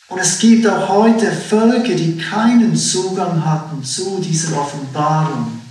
Und 0.09 0.19
es 0.19 0.39
gibt 0.39 0.67
auch 0.67 0.87
heute 0.91 1.33
Völker, 1.33 1.95
die 1.95 2.19
keinen 2.19 2.77
Zugang 2.77 3.43
hatten 3.43 3.83
zu 3.83 4.21
dieser 4.21 4.61
Offenbarung, 4.61 5.63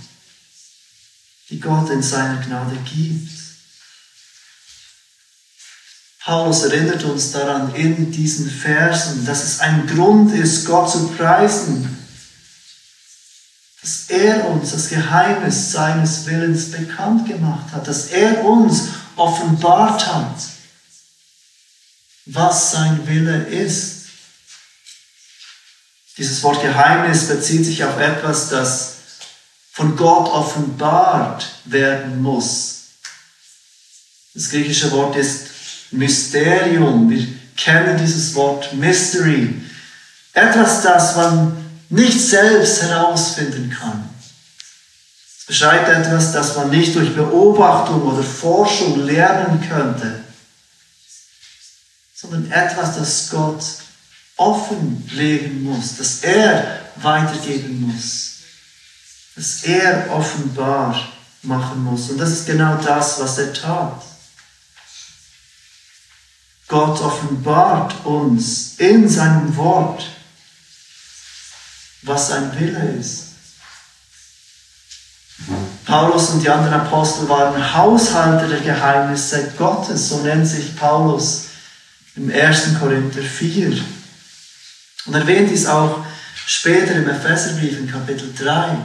die 1.50 1.60
Gott 1.60 1.88
in 1.90 2.02
seiner 2.02 2.42
Gnade 2.42 2.76
gibt. 2.92 3.43
Paulus 6.24 6.62
erinnert 6.62 7.04
uns 7.04 7.32
daran 7.32 7.74
in 7.74 8.10
diesen 8.10 8.48
Versen, 8.50 9.26
dass 9.26 9.44
es 9.44 9.60
ein 9.60 9.86
Grund 9.86 10.32
ist, 10.32 10.64
Gott 10.64 10.90
zu 10.90 11.08
preisen, 11.08 11.98
dass 13.82 14.08
er 14.08 14.46
uns 14.46 14.70
das 14.70 14.88
Geheimnis 14.88 15.72
seines 15.72 16.24
Willens 16.24 16.70
bekannt 16.70 17.28
gemacht 17.28 17.70
hat, 17.72 17.86
dass 17.86 18.06
er 18.06 18.42
uns 18.42 18.88
offenbart 19.16 20.06
hat, 20.06 20.36
was 22.24 22.70
sein 22.70 23.06
Wille 23.06 23.44
ist. 23.44 24.06
Dieses 26.16 26.42
Wort 26.42 26.62
Geheimnis 26.62 27.28
bezieht 27.28 27.66
sich 27.66 27.84
auf 27.84 28.00
etwas, 28.00 28.48
das 28.48 28.94
von 29.72 29.94
Gott 29.94 30.30
offenbart 30.30 31.44
werden 31.66 32.22
muss. 32.22 32.76
Das 34.32 34.48
griechische 34.48 34.90
Wort 34.92 35.16
ist 35.16 35.53
Mysterium. 35.96 37.08
Wir 37.10 37.26
kennen 37.56 37.96
dieses 37.98 38.34
Wort 38.34 38.72
Mystery. 38.74 39.54
Etwas, 40.32 40.82
das 40.82 41.16
man 41.16 41.56
nicht 41.88 42.20
selbst 42.20 42.82
herausfinden 42.82 43.70
kann. 43.70 44.08
Es 45.38 45.46
beschreibt 45.46 45.88
etwas, 45.88 46.32
das 46.32 46.56
man 46.56 46.70
nicht 46.70 46.94
durch 46.94 47.14
Beobachtung 47.14 48.02
oder 48.02 48.22
Forschung 48.22 49.04
lernen 49.04 49.60
könnte, 49.68 50.24
sondern 52.14 52.50
etwas, 52.50 52.96
das 52.96 53.30
Gott 53.30 53.62
offenlegen 54.36 55.62
muss, 55.62 55.96
das 55.98 56.18
er 56.22 56.80
weitergeben 56.96 57.82
muss, 57.82 58.38
das 59.36 59.62
er 59.64 60.10
offenbar 60.10 61.08
machen 61.42 61.84
muss. 61.84 62.10
Und 62.10 62.18
das 62.18 62.30
ist 62.30 62.46
genau 62.46 62.76
das, 62.76 63.20
was 63.20 63.38
er 63.38 63.52
tat. 63.52 64.02
Gott 66.68 67.00
offenbart 67.00 68.04
uns 68.04 68.76
in 68.78 69.08
seinem 69.08 69.54
Wort, 69.56 70.04
was 72.02 72.28
sein 72.28 72.58
Wille 72.58 72.96
ist. 72.98 73.24
Paulus 75.84 76.30
und 76.30 76.42
die 76.42 76.48
anderen 76.48 76.80
Apostel 76.80 77.28
waren 77.28 77.74
Haushalter 77.74 78.48
der 78.48 78.60
Geheimnisse 78.60 79.52
Gottes, 79.58 80.08
so 80.08 80.18
nennt 80.20 80.46
sich 80.46 80.74
Paulus 80.76 81.46
im 82.16 82.30
1. 82.30 82.78
Korinther 82.80 83.22
4. 83.22 83.76
Und 85.06 85.14
erwähnt 85.14 85.50
dies 85.50 85.66
auch 85.66 86.04
später 86.46 86.94
im 86.94 87.08
Epheserbrief 87.08 87.78
in 87.78 87.90
Kapitel 87.90 88.32
3. 88.34 88.78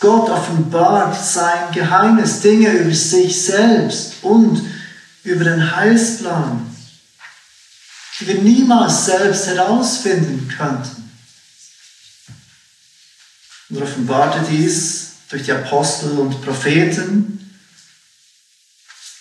Gott 0.00 0.30
offenbart 0.30 1.22
sein 1.22 1.72
Geheimnis, 1.72 2.40
Dinge 2.40 2.70
über 2.70 2.94
sich 2.94 3.44
selbst 3.44 4.14
und 4.22 4.58
über 4.58 4.77
den 5.36 5.76
Heilsplan, 5.76 6.74
die 8.20 8.26
wir 8.26 8.36
niemals 8.36 9.06
selbst 9.06 9.46
herausfinden 9.46 10.48
könnten. 10.48 11.10
Und 13.70 13.82
offenbarte 13.82 14.44
dies 14.50 15.12
durch 15.28 15.42
die 15.42 15.52
Apostel 15.52 16.18
und 16.18 16.42
Propheten, 16.42 17.54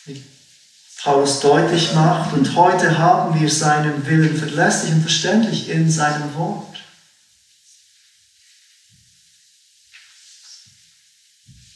wie 0.05 0.23
Paulus 1.01 1.41
deutlich 1.41 1.93
macht. 1.93 2.33
Und 2.33 2.55
heute 2.55 2.97
haben 2.97 3.39
wir 3.39 3.49
seinen 3.49 4.05
Willen 4.05 4.37
verlässlich 4.37 4.93
und 4.93 5.01
verständlich 5.01 5.69
in 5.69 5.89
seinem 5.91 6.33
Wort. 6.35 6.66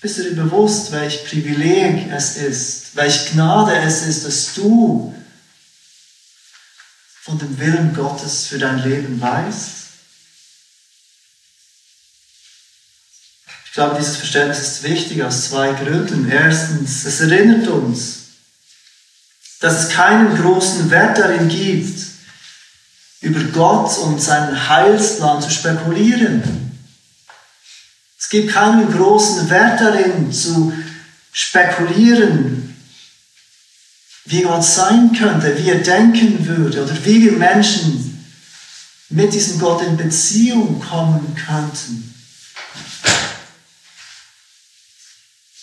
Bist 0.01 0.17
du 0.17 0.23
dir 0.23 0.35
bewusst, 0.35 0.91
welch 0.91 1.25
Privileg 1.25 2.11
es 2.11 2.35
ist, 2.35 2.95
welch 2.95 3.31
Gnade 3.31 3.75
es 3.75 4.01
ist, 4.01 4.25
dass 4.25 4.55
du 4.55 5.15
von 7.21 7.37
dem 7.37 7.59
Willen 7.59 7.93
Gottes 7.93 8.47
für 8.47 8.57
dein 8.57 8.79
Leben 8.79 9.21
weißt? 9.21 9.69
Ich 13.65 13.73
glaube, 13.73 13.95
dieses 13.99 14.17
Verständnis 14.17 14.59
ist 14.59 14.83
wichtig 14.83 15.23
aus 15.23 15.49
zwei 15.49 15.71
Gründen. 15.73 16.29
Erstens, 16.29 17.05
es 17.05 17.21
erinnert 17.21 17.67
uns, 17.67 18.23
dass 19.59 19.83
es 19.83 19.89
keinen 19.89 20.35
großen 20.35 20.89
Wert 20.89 21.19
darin 21.19 21.47
gibt, 21.47 22.07
über 23.21 23.43
Gott 23.51 23.95
und 23.99 24.19
seinen 24.19 24.67
Heilsplan 24.67 25.43
zu 25.43 25.51
spekulieren 25.51 26.70
gibt 28.31 28.53
keinen 28.53 28.89
großen 28.89 29.49
Wert 29.49 29.81
darin 29.81 30.31
zu 30.31 30.73
spekulieren, 31.33 32.75
wie 34.25 34.43
Gott 34.43 34.63
sein 34.63 35.11
könnte, 35.11 35.57
wie 35.57 35.69
er 35.69 35.79
denken 35.79 36.47
würde 36.47 36.83
oder 36.83 37.05
wie 37.05 37.23
wir 37.23 37.33
Menschen 37.33 38.25
mit 39.09 39.33
diesem 39.33 39.59
Gott 39.59 39.83
in 39.83 39.97
Beziehung 39.97 40.79
kommen 40.79 41.35
könnten. 41.35 42.07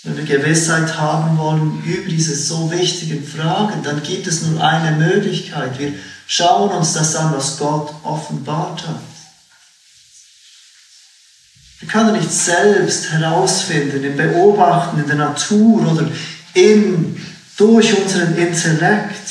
Wenn 0.02 0.18
wir 0.18 0.24
Gewissheit 0.24 0.98
haben 0.98 1.38
wollen 1.38 1.82
über 1.84 2.10
diese 2.10 2.36
so 2.36 2.70
wichtigen 2.70 3.26
Fragen, 3.26 3.82
dann 3.82 4.02
gibt 4.02 4.26
es 4.26 4.42
nur 4.42 4.62
eine 4.62 4.94
Möglichkeit. 4.94 5.78
Wir 5.78 5.94
schauen 6.26 6.70
uns 6.70 6.92
das 6.92 7.16
an, 7.16 7.32
was 7.34 7.56
Gott 7.56 7.94
offenbart 8.04 8.86
hat. 8.86 9.07
Wir 11.88 12.02
können 12.02 12.20
nicht 12.20 12.30
selbst 12.30 13.12
herausfinden, 13.12 14.04
im 14.04 14.14
Beobachten 14.14 15.00
in 15.00 15.06
der 15.06 15.16
Natur 15.16 15.90
oder 15.90 16.06
in, 16.52 17.18
durch 17.56 17.96
unseren 17.96 18.36
Intellekt. 18.36 19.30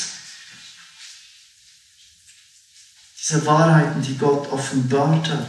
Diese 3.20 3.46
Wahrheiten, 3.46 4.02
die 4.02 4.18
Gott 4.18 4.52
offenbart 4.52 5.30
hat. 5.30 5.46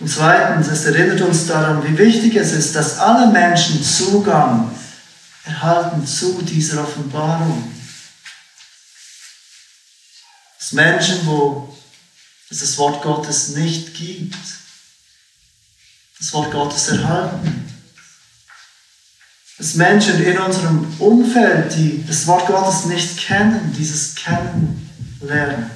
Und 0.00 0.08
zweitens, 0.08 0.68
es 0.68 0.84
erinnert 0.84 1.22
uns 1.22 1.46
daran, 1.46 1.82
wie 1.82 1.96
wichtig 1.96 2.36
es 2.36 2.52
ist, 2.52 2.76
dass 2.76 2.98
alle 2.98 3.32
Menschen 3.32 3.82
Zugang 3.82 4.70
erhalten 5.46 6.06
zu 6.06 6.42
dieser 6.42 6.82
Offenbarung. 6.82 7.72
Dass 10.58 10.72
Menschen, 10.72 11.24
wo 11.24 11.74
es 12.50 12.60
das 12.60 12.76
Wort 12.76 13.00
Gottes 13.00 13.56
nicht 13.56 13.94
gibt, 13.94 14.59
das 16.20 16.32
Wort 16.34 16.52
Gottes 16.52 16.88
erhalten. 16.88 17.66
Dass 19.58 19.74
Menschen 19.74 20.22
in 20.22 20.38
unserem 20.38 20.86
Umfeld, 20.98 21.74
die 21.74 22.04
das 22.06 22.26
Wort 22.26 22.46
Gottes 22.46 22.84
nicht 22.84 23.18
kennen, 23.18 23.74
dieses 23.76 24.14
kennenlernen. 24.14 25.70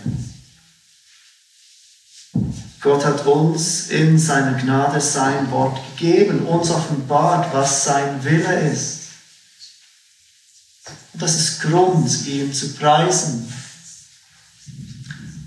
Gott 2.80 3.04
hat 3.04 3.26
uns 3.26 3.88
in 3.88 4.18
seiner 4.18 4.58
Gnade 4.58 5.00
sein 5.00 5.50
Wort 5.50 5.78
gegeben, 5.96 6.46
uns 6.46 6.70
offenbart, 6.70 7.52
was 7.54 7.84
sein 7.84 8.22
Wille 8.22 8.70
ist. 8.70 9.00
Und 11.14 11.22
das 11.22 11.36
ist 11.36 11.62
Grund, 11.62 12.26
ihn 12.26 12.52
zu 12.52 12.74
preisen. 12.74 13.50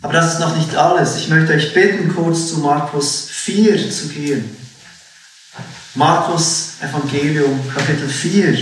Aber 0.02 0.14
das 0.14 0.34
ist 0.34 0.40
noch 0.40 0.56
nicht 0.56 0.76
alles. 0.76 1.18
Ich 1.18 1.28
möchte 1.28 1.54
euch 1.54 1.74
bitten, 1.74 2.14
kurz 2.16 2.50
zu 2.50 2.60
Markus 2.60 3.28
4 3.30 3.92
zu 3.92 4.08
gehen. 4.08 4.67
Markus 5.98 6.74
Evangelium 6.80 7.60
Kapitel 7.74 8.08
4. 8.08 8.56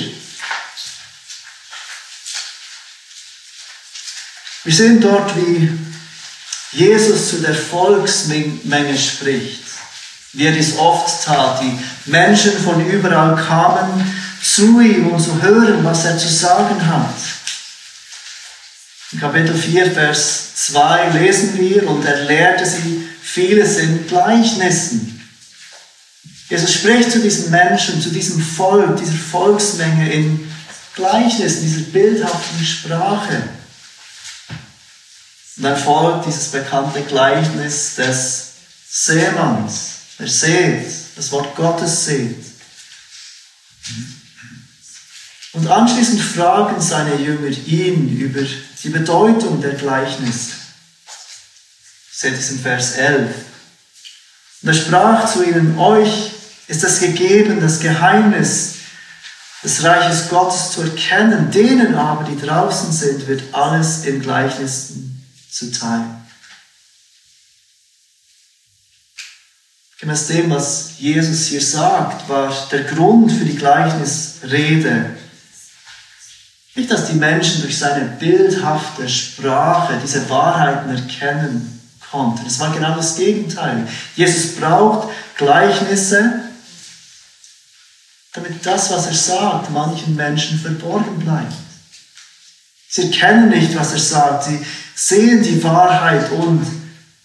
Wir 4.64 4.74
sehen 4.74 5.02
dort, 5.02 5.36
wie 5.36 5.70
Jesus 6.72 7.32
zu 7.32 7.42
der 7.42 7.54
Volksmenge 7.54 8.98
spricht, 8.98 9.64
wie 10.32 10.46
er 10.46 10.54
dies 10.54 10.78
oft 10.78 11.26
tat. 11.26 11.62
Die 11.62 11.78
Menschen 12.10 12.58
von 12.58 12.90
überall 12.90 13.36
kamen 13.36 14.18
zu 14.42 14.80
ihm, 14.80 15.08
um 15.08 15.20
zu 15.20 15.42
hören, 15.42 15.84
was 15.84 16.06
er 16.06 16.18
zu 16.18 16.30
sagen 16.30 16.88
hat. 16.88 17.16
In 19.12 19.20
Kapitel 19.20 19.54
4, 19.58 19.92
Vers 19.92 20.56
2 20.56 21.10
lesen 21.10 21.60
wir, 21.60 21.86
und 21.86 22.06
er 22.06 22.24
lehrte 22.24 22.66
sie 22.66 23.10
vieles 23.22 23.76
in 23.80 24.08
Gleichnissen 24.08 25.15
Jesus 26.50 26.74
spricht 26.74 27.12
zu 27.12 27.20
diesen 27.20 27.50
Menschen, 27.50 28.02
zu 28.02 28.12
diesem 28.12 28.40
Volk, 28.40 28.98
dieser 28.98 29.14
Volksmenge 29.14 30.12
in 30.12 30.52
Gleichnissen, 30.94 31.62
dieser 31.62 31.82
bildhaften 31.92 32.66
Sprache. 32.66 33.50
Und 35.58 35.64
dann 35.64 35.78
folgt 35.78 36.28
dieses 36.28 36.50
bekannte 36.50 37.02
Gleichnis 37.02 37.96
des 37.96 38.52
Seemanns. 38.88 39.92
Er 40.20 40.28
seht, 40.28 40.86
das 41.16 41.32
Wort 41.32 41.56
Gottes 41.56 42.06
seht. 42.06 42.44
Und 45.54 45.68
anschließend 45.68 46.22
fragen 46.22 46.82
seine 46.82 47.16
Jünger 47.16 47.50
ihn 47.66 48.18
über 48.18 48.42
die 48.84 48.90
Bedeutung 48.90 49.62
der 49.62 49.74
Gleichnisse. 49.74 50.52
Seht 52.12 52.34
es 52.34 52.52
in 52.52 52.60
Vers 52.60 52.94
11. 52.94 53.34
Und 54.62 54.70
er 54.70 54.74
sprach 54.74 55.32
zu 55.32 55.44
ihnen, 55.44 55.78
euch 55.78 56.35
ist 56.68 56.84
es 56.84 57.00
gegeben, 57.00 57.60
das 57.60 57.80
Geheimnis 57.80 58.76
des 59.64 59.84
Reiches 59.84 60.30
Gottes 60.30 60.72
zu 60.72 60.82
erkennen. 60.82 61.52
Denen 61.52 61.96
aber, 61.96 62.24
die 62.24 62.40
draußen 62.40 62.92
sind, 62.92 63.28
wird 63.28 63.44
alles 63.54 64.06
in 64.06 64.22
Gleichnissen 64.22 65.24
zuteil. 65.50 66.04
Gemäß 70.00 70.28
dem, 70.28 70.50
was 70.50 71.00
Jesus 71.00 71.48
hier 71.48 71.62
sagt, 71.62 72.28
war 72.28 72.54
der 72.72 72.84
Grund 72.84 73.32
für 73.32 73.46
die 73.46 73.56
Gleichnisrede 73.56 75.16
nicht, 76.76 76.92
dass 76.92 77.08
die 77.08 77.14
Menschen 77.14 77.62
durch 77.62 77.78
seine 77.78 78.06
bildhafte 78.06 79.08
Sprache 79.08 79.94
diese 80.04 80.30
Wahrheiten 80.30 80.90
erkennen 80.90 81.82
konnten. 82.12 82.46
Es 82.46 82.60
war 82.60 82.74
genau 82.74 82.96
das 82.96 83.16
Gegenteil. 83.16 83.88
Jesus 84.16 84.58
braucht 84.58 85.10
Gleichnisse, 85.38 86.42
damit 88.36 88.66
das, 88.66 88.92
was 88.92 89.08
er 89.08 89.14
sagt, 89.14 89.72
manchen 89.72 90.16
Menschen 90.16 90.60
verborgen 90.60 91.20
bleibt. 91.20 91.54
Sie 92.90 93.04
erkennen 93.04 93.50
nicht, 93.50 93.76
was 93.76 93.94
er 93.94 94.00
sagt. 94.00 94.44
Sie 94.46 94.66
sehen 94.96 95.42
die 95.42 95.64
Wahrheit 95.64 96.30
und 96.32 96.66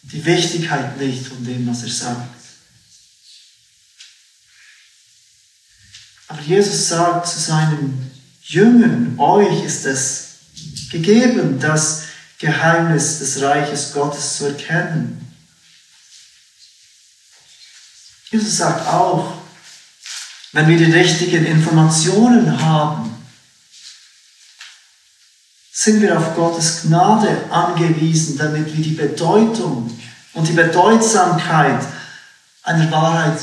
die 0.03 0.25
Wichtigkeit 0.25 0.97
nicht 0.99 1.27
von 1.27 1.45
dem, 1.45 1.69
was 1.69 1.83
er 1.83 1.91
sagt. 1.91 2.41
Aber 6.29 6.41
Jesus 6.43 6.89
sagt 6.89 7.27
zu 7.27 7.41
seinen 7.41 8.11
Jüngern, 8.43 9.19
euch 9.19 9.65
ist 9.65 9.85
es 9.85 10.29
gegeben, 10.91 11.59
das 11.59 12.05
Geheimnis 12.39 13.19
des 13.19 13.43
Reiches 13.43 13.93
Gottes 13.93 14.37
zu 14.37 14.47
erkennen. 14.47 15.35
Jesus 18.31 18.59
sagt 18.59 18.87
auch, 18.87 19.40
wenn 20.53 20.69
wir 20.69 20.79
die 20.79 20.93
richtigen 20.93 21.47
Informationen 21.47 22.61
haben, 22.61 23.11
sind 25.73 26.03
wir 26.03 26.19
auf 26.19 26.35
Gottes 26.35 26.83
Gnade 26.83 27.51
angewiesen, 27.51 28.37
damit 28.37 28.67
wir 28.77 28.85
die 28.85 28.95
Bedeutung 28.95 29.99
und 30.35 30.49
die 30.49 30.53
Bedeutsamkeit 30.53 31.83
einer 32.63 32.91
Wahrheit 32.91 33.39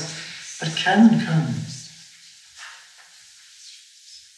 erkennen 0.60 1.26
können. 1.26 1.66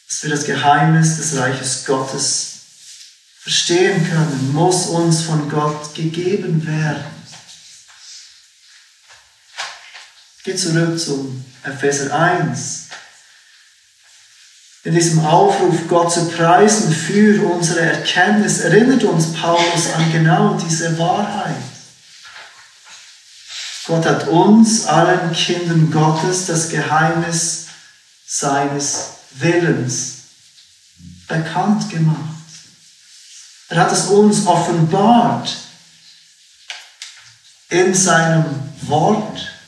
Dass 0.08 0.22
wir 0.22 0.30
das 0.30 0.44
Geheimnis 0.44 1.16
des 1.16 1.36
Reiches 1.36 1.84
Gottes 1.84 2.50
verstehen 3.38 4.08
können, 4.08 4.52
muss 4.52 4.86
uns 4.86 5.22
von 5.22 5.48
Gott 5.48 5.94
gegeben 5.94 6.66
werden. 6.66 7.19
Geht 10.42 10.58
zurück 10.58 10.98
zum 10.98 11.44
Epheser 11.62 12.18
1. 12.18 12.86
In 14.84 14.94
diesem 14.94 15.20
Aufruf, 15.26 15.86
Gott 15.86 16.10
zu 16.10 16.30
preisen 16.30 16.90
für 16.90 17.44
unsere 17.46 17.80
Erkenntnis, 17.80 18.60
erinnert 18.60 19.04
uns 19.04 19.34
Paulus 19.34 19.92
an 19.94 20.10
genau 20.10 20.54
diese 20.54 20.98
Wahrheit. 20.98 21.56
Gott 23.84 24.06
hat 24.06 24.28
uns, 24.28 24.86
allen 24.86 25.32
Kindern 25.32 25.90
Gottes, 25.90 26.46
das 26.46 26.70
Geheimnis 26.70 27.66
seines 28.26 29.10
Willens 29.32 30.22
bekannt 31.28 31.90
gemacht. 31.90 32.16
Er 33.68 33.82
hat 33.82 33.92
es 33.92 34.06
uns 34.06 34.46
offenbart 34.46 35.54
in 37.68 37.92
seinem 37.94 38.46
Wort 38.82 39.59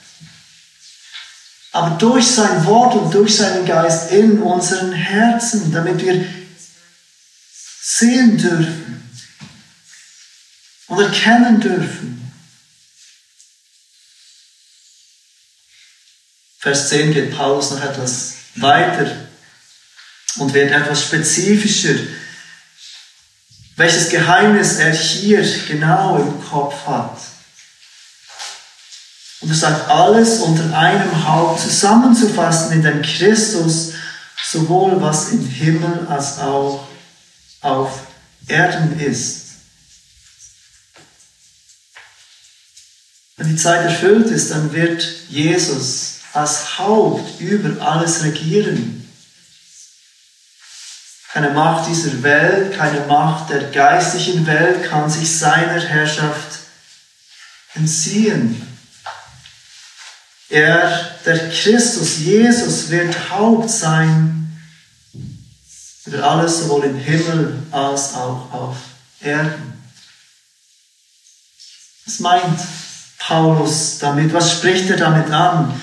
aber 1.73 1.97
durch 1.97 2.27
sein 2.27 2.67
Wort 2.67 2.95
und 2.95 3.13
durch 3.15 3.37
seinen 3.37 3.65
Geist 3.65 4.13
in 4.13 4.43
unseren 4.43 4.93
Herzen, 4.93 5.73
damit 5.73 6.03
wir 6.03 6.25
sehen 7.81 8.37
dürfen 8.37 9.11
und 10.89 11.01
erkennen 11.01 11.61
dürfen. 11.61 12.33
Vers 16.59 16.91
10 16.91 17.13
geht 17.13 17.37
Paulus 17.37 17.71
noch 17.71 17.83
etwas 17.83 18.35
weiter 18.57 19.29
und 20.37 20.53
wird 20.55 20.71
etwas 20.71 21.03
spezifischer, 21.03 21.95
welches 23.77 24.11
Geheimnis 24.11 24.77
er 24.77 24.93
hier 24.93 25.43
genau 25.67 26.19
im 26.19 26.45
Kopf 26.45 26.87
hat. 26.87 27.19
Und 29.43 29.51
er 29.51 29.57
sagt, 29.57 29.91
alles 29.91 30.39
unter 30.41 30.77
einem 30.77 31.29
Haupt 31.29 31.61
zusammenzufassen, 31.61 32.73
in 32.73 32.83
dem 32.83 33.03
Christus 33.03 33.93
sowohl 34.51 35.01
was 35.01 35.31
im 35.31 35.45
Himmel 35.45 36.07
als 36.09 36.39
auch 36.39 36.87
auf 37.61 38.07
Erden 38.47 38.99
ist. 39.01 39.43
Wenn 43.37 43.49
die 43.49 43.57
Zeit 43.57 43.85
erfüllt 43.85 44.29
ist, 44.29 44.53
dann 44.53 44.73
wird 44.73 45.03
Jesus 45.29 46.21
als 46.33 46.79
Haupt 46.79 47.41
über 47.41 47.85
alles 47.85 48.23
regieren. 48.23 49.09
Keine 51.33 51.51
Macht 51.51 51.89
dieser 51.89 52.23
Welt, 52.23 52.77
keine 52.77 53.07
Macht 53.07 53.51
der 53.51 53.71
geistlichen 53.71 54.47
Welt 54.47 54.85
kann 54.85 55.11
sich 55.11 55.39
seiner 55.39 55.81
Herrschaft 55.81 56.59
entziehen. 57.75 58.72
Er, 60.53 61.17
der 61.25 61.49
Christus, 61.49 62.19
Jesus, 62.19 62.91
wird 62.91 63.31
Haupt 63.31 63.71
sein 63.71 64.55
über 66.05 66.23
alles, 66.23 66.59
sowohl 66.59 66.85
im 66.85 66.97
Himmel 66.99 67.63
als 67.71 68.13
auch 68.13 68.53
auf 68.53 68.77
Erden. 69.23 69.73
Was 72.05 72.21
meint 72.21 72.61
Paulus 73.19 73.97
damit? 73.99 74.35
Was 74.35 74.53
spricht 74.53 74.91
er 74.91 74.99
damit 74.99 75.31
an? 75.31 75.81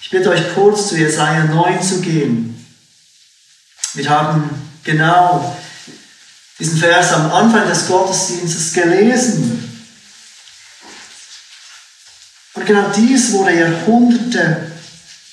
Ich 0.00 0.08
bitte 0.08 0.30
euch 0.30 0.54
kurz 0.54 0.88
zu 0.88 0.96
Jesaja 0.96 1.44
9 1.44 1.82
zu 1.82 2.00
gehen. 2.00 2.66
Wir 3.92 4.08
haben 4.08 4.48
genau 4.82 5.54
diesen 6.58 6.78
Vers 6.78 7.12
am 7.12 7.30
Anfang 7.32 7.68
des 7.68 7.86
Gottesdienstes 7.86 8.72
gelesen. 8.72 9.55
Und 12.56 12.64
genau 12.64 12.90
dies 12.90 13.32
wurde 13.32 13.54
Jahrhunderte 13.54 14.72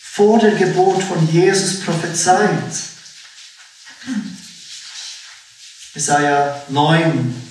vor 0.01 0.39
der 0.39 0.51
Geburt 0.51 1.01
von 1.01 1.27
Jesus 1.31 1.79
prophezeit. 1.79 2.73
Jesaja 5.95 6.63
9, 6.67 7.49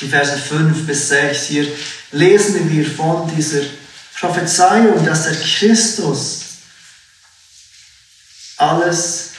die 0.00 0.08
Verse 0.08 0.38
5 0.38 0.86
bis 0.86 1.08
6. 1.08 1.46
Hier 1.46 1.76
lesen 2.12 2.70
wir 2.70 2.90
von 2.90 3.30
dieser 3.36 3.62
Prophezeiung, 4.18 5.04
dass 5.04 5.24
der 5.24 5.36
Christus 5.36 6.40
alles, 8.56 9.32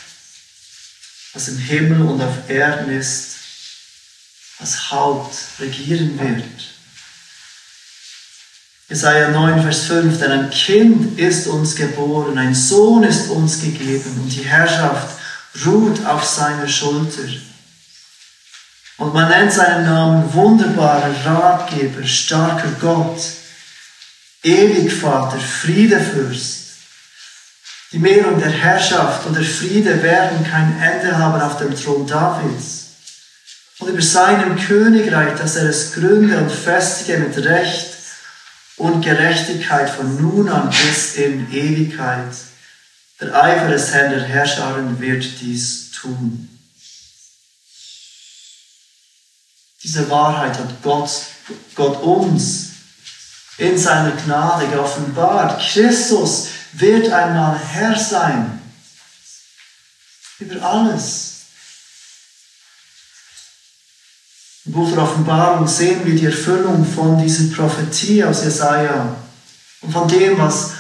was 1.33 1.47
im 1.47 1.57
Himmel 1.57 2.01
und 2.03 2.21
auf 2.21 2.47
Erden 2.47 2.91
ist, 2.91 3.35
als 4.59 4.91
Haupt 4.91 5.35
regieren 5.59 6.19
wird. 6.19 6.74
Jesaja 8.87 9.29
9, 9.29 9.63
Vers 9.63 9.85
5, 9.85 10.19
denn 10.19 10.31
ein 10.31 10.49
Kind 10.51 11.19
ist 11.19 11.47
uns 11.47 11.75
geboren, 11.75 12.37
ein 12.37 12.53
Sohn 12.53 13.01
ist 13.01 13.31
uns 13.31 13.59
gegeben 13.59 14.21
und 14.21 14.29
die 14.29 14.43
Herrschaft 14.43 15.17
ruht 15.65 16.05
auf 16.05 16.23
seiner 16.23 16.67
Schulter. 16.67 17.23
Und 18.97 19.11
man 19.13 19.27
nennt 19.29 19.51
seinen 19.51 19.85
Namen 19.85 20.31
wunderbarer 20.31 21.15
Ratgeber, 21.25 22.05
starker 22.05 22.69
Gott, 22.79 23.19
ewig 24.43 24.93
Vater, 24.93 25.39
Friedefürst. 25.39 26.65
Die 27.91 27.99
Mehrung 27.99 28.39
der 28.39 28.51
Herrschaft 28.51 29.25
und 29.25 29.35
der 29.35 29.43
Friede 29.43 30.03
werden 30.03 30.45
kein 30.47 30.79
Ende 30.79 31.17
haben 31.17 31.41
auf 31.41 31.57
dem 31.57 31.75
Thron 31.75 32.05
Davids. 32.05 32.85
Und 33.79 33.89
über 33.89 34.01
seinem 34.01 34.59
Königreich, 34.59 35.39
dass 35.39 35.55
er 35.55 35.69
es 35.69 35.93
gründe 35.93 36.37
und 36.37 36.51
festige 36.51 37.17
mit 37.17 37.35
Recht 37.37 37.94
und 38.77 39.01
Gerechtigkeit 39.01 39.89
von 39.89 40.21
nun 40.21 40.49
an 40.49 40.69
bis 40.69 41.15
in 41.15 41.51
Ewigkeit. 41.51 42.33
Der 43.19 43.33
Eifer 43.33 43.69
des 43.69 43.93
Herrn 43.93 44.11
der 44.11 44.23
Herrscherin 44.23 44.99
wird 44.99 45.23
dies 45.41 45.91
tun. 45.91 46.49
Diese 49.83 50.09
Wahrheit 50.09 50.57
hat 50.57 50.81
Gott, 50.81 51.09
Gott 51.75 52.01
uns 52.01 52.71
in 53.57 53.77
seiner 53.77 54.11
Gnade 54.11 54.67
geoffenbart. 54.67 55.61
Christus 55.61 56.47
wird 56.73 57.09
einmal 57.11 57.57
Herr 57.57 57.97
sein 57.97 58.61
über 60.39 60.61
alles. 60.61 61.34
Im 64.65 64.71
Buch 64.71 64.91
der 64.91 65.03
Offenbarung 65.03 65.67
sehen 65.67 66.01
wir 66.05 66.15
die 66.15 66.25
Erfüllung 66.25 66.83
von 66.83 67.21
dieser 67.21 67.55
Prophetie 67.55 68.23
aus 68.23 68.43
Jesaja 68.43 69.15
und 69.81 69.91
von 69.91 70.07
dem, 70.07 70.39
was 70.39 70.71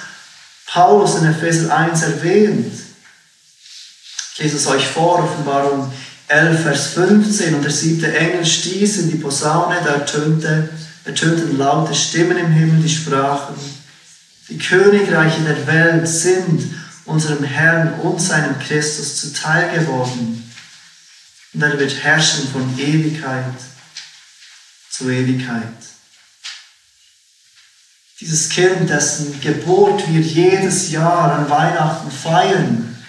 Paulus 0.65 1.17
in 1.17 1.27
Epheser 1.27 1.75
1 1.75 2.01
erwähnt. 2.01 2.73
Ich 4.33 4.39
lese 4.39 4.57
es 4.57 4.65
euch 4.65 4.87
vor, 4.87 5.23
Offenbarung 5.23 5.91
11, 6.27 6.63
Vers 6.63 6.87
15. 6.87 7.55
Und 7.55 7.61
der 7.61 7.71
siebte 7.71 8.11
Engel 8.17 8.43
stieß 8.43 8.97
in 8.97 9.11
die 9.11 9.17
Posaune, 9.17 9.75
da 9.85 9.93
ertönte, 9.93 10.69
ertönten 11.03 11.55
laute 11.59 11.93
Stimmen 11.93 12.37
im 12.37 12.51
Himmel, 12.51 12.81
die 12.81 12.89
sprachen, 12.89 13.55
die 14.49 14.57
Königreiche 14.57 15.41
der 15.41 15.67
Welt 15.67 16.07
sind 16.07 16.73
unserem 17.05 17.43
Herrn 17.43 17.99
und 17.99 18.19
seinem 18.19 18.57
Christus 18.57 19.17
zuteil 19.17 19.79
geworden. 19.79 20.51
Und 21.53 21.61
er 21.61 21.79
wird 21.79 22.03
herrschen 22.03 22.47
von 22.51 22.77
Ewigkeit 22.79 23.53
zur 24.97 25.09
Ewigkeit. 25.09 25.73
Dieses 28.21 28.49
Kind, 28.49 28.89
dessen 28.89 29.41
Geburt 29.41 30.07
wir 30.07 30.21
jedes 30.21 30.91
Jahr 30.91 31.33
an 31.33 31.49
Weihnachten 31.49 32.09
feiern, 32.09 33.05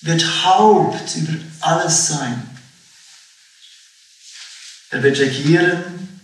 wird 0.00 0.44
Haupt 0.44 1.14
über 1.16 1.34
alles 1.60 2.06
sein. 2.08 2.48
Er 4.90 5.02
wird 5.02 5.18
regieren 5.18 6.20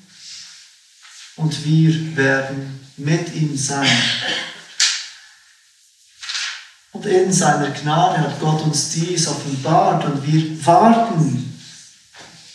und 1.37 1.65
wir 1.65 2.17
werden 2.17 2.89
mit 2.97 3.35
ihm 3.35 3.57
sein. 3.57 4.03
Und 6.93 7.05
in 7.07 7.33
seiner 7.33 7.71
Gnade 7.71 8.19
hat 8.19 8.41
Gott 8.41 8.63
uns 8.63 8.91
dies 8.91 9.29
offenbart 9.29 10.05
und 10.07 10.27
wir 10.27 10.67
warten 10.67 11.48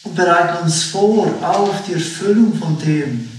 und 0.03 0.15
bereiten 0.15 0.63
uns 0.63 0.83
vor 0.83 1.27
auf 1.43 1.85
die 1.87 1.93
Erfüllung 1.93 2.57
von 2.57 2.77
dem, 2.79 3.29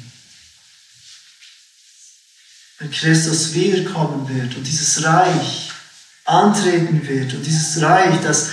wenn 2.78 2.90
Christus 2.90 3.54
wiederkommen 3.54 4.28
wird 4.28 4.56
und 4.56 4.66
dieses 4.66 5.04
Reich 5.04 5.70
antreten 6.24 7.06
wird 7.06 7.34
und 7.34 7.44
dieses 7.44 7.80
Reich, 7.82 8.14
das 8.22 8.48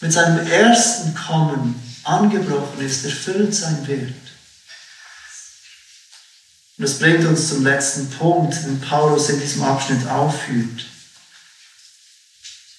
mit 0.00 0.12
seinem 0.12 0.46
ersten 0.46 1.14
Kommen 1.14 1.80
angebrochen 2.04 2.84
ist, 2.84 3.04
erfüllt 3.04 3.54
sein 3.54 3.86
wird. 3.86 4.14
Und 6.78 6.88
das 6.88 6.98
bringt 6.98 7.24
uns 7.24 7.48
zum 7.48 7.62
letzten 7.62 8.10
Punkt, 8.10 8.54
den 8.64 8.80
Paulus 8.80 9.28
in 9.28 9.40
diesem 9.40 9.62
Abschnitt 9.62 10.06
aufführt. 10.08 10.86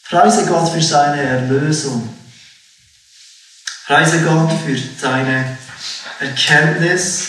Preise 0.09 0.45
Gott 0.45 0.71
für 0.71 0.81
seine 0.81 1.21
Erlösung. 1.21 2.13
Preise 3.85 4.21
Gott 4.21 4.49
für 4.65 4.77
deine 5.01 5.57
Erkenntnis 6.21 7.27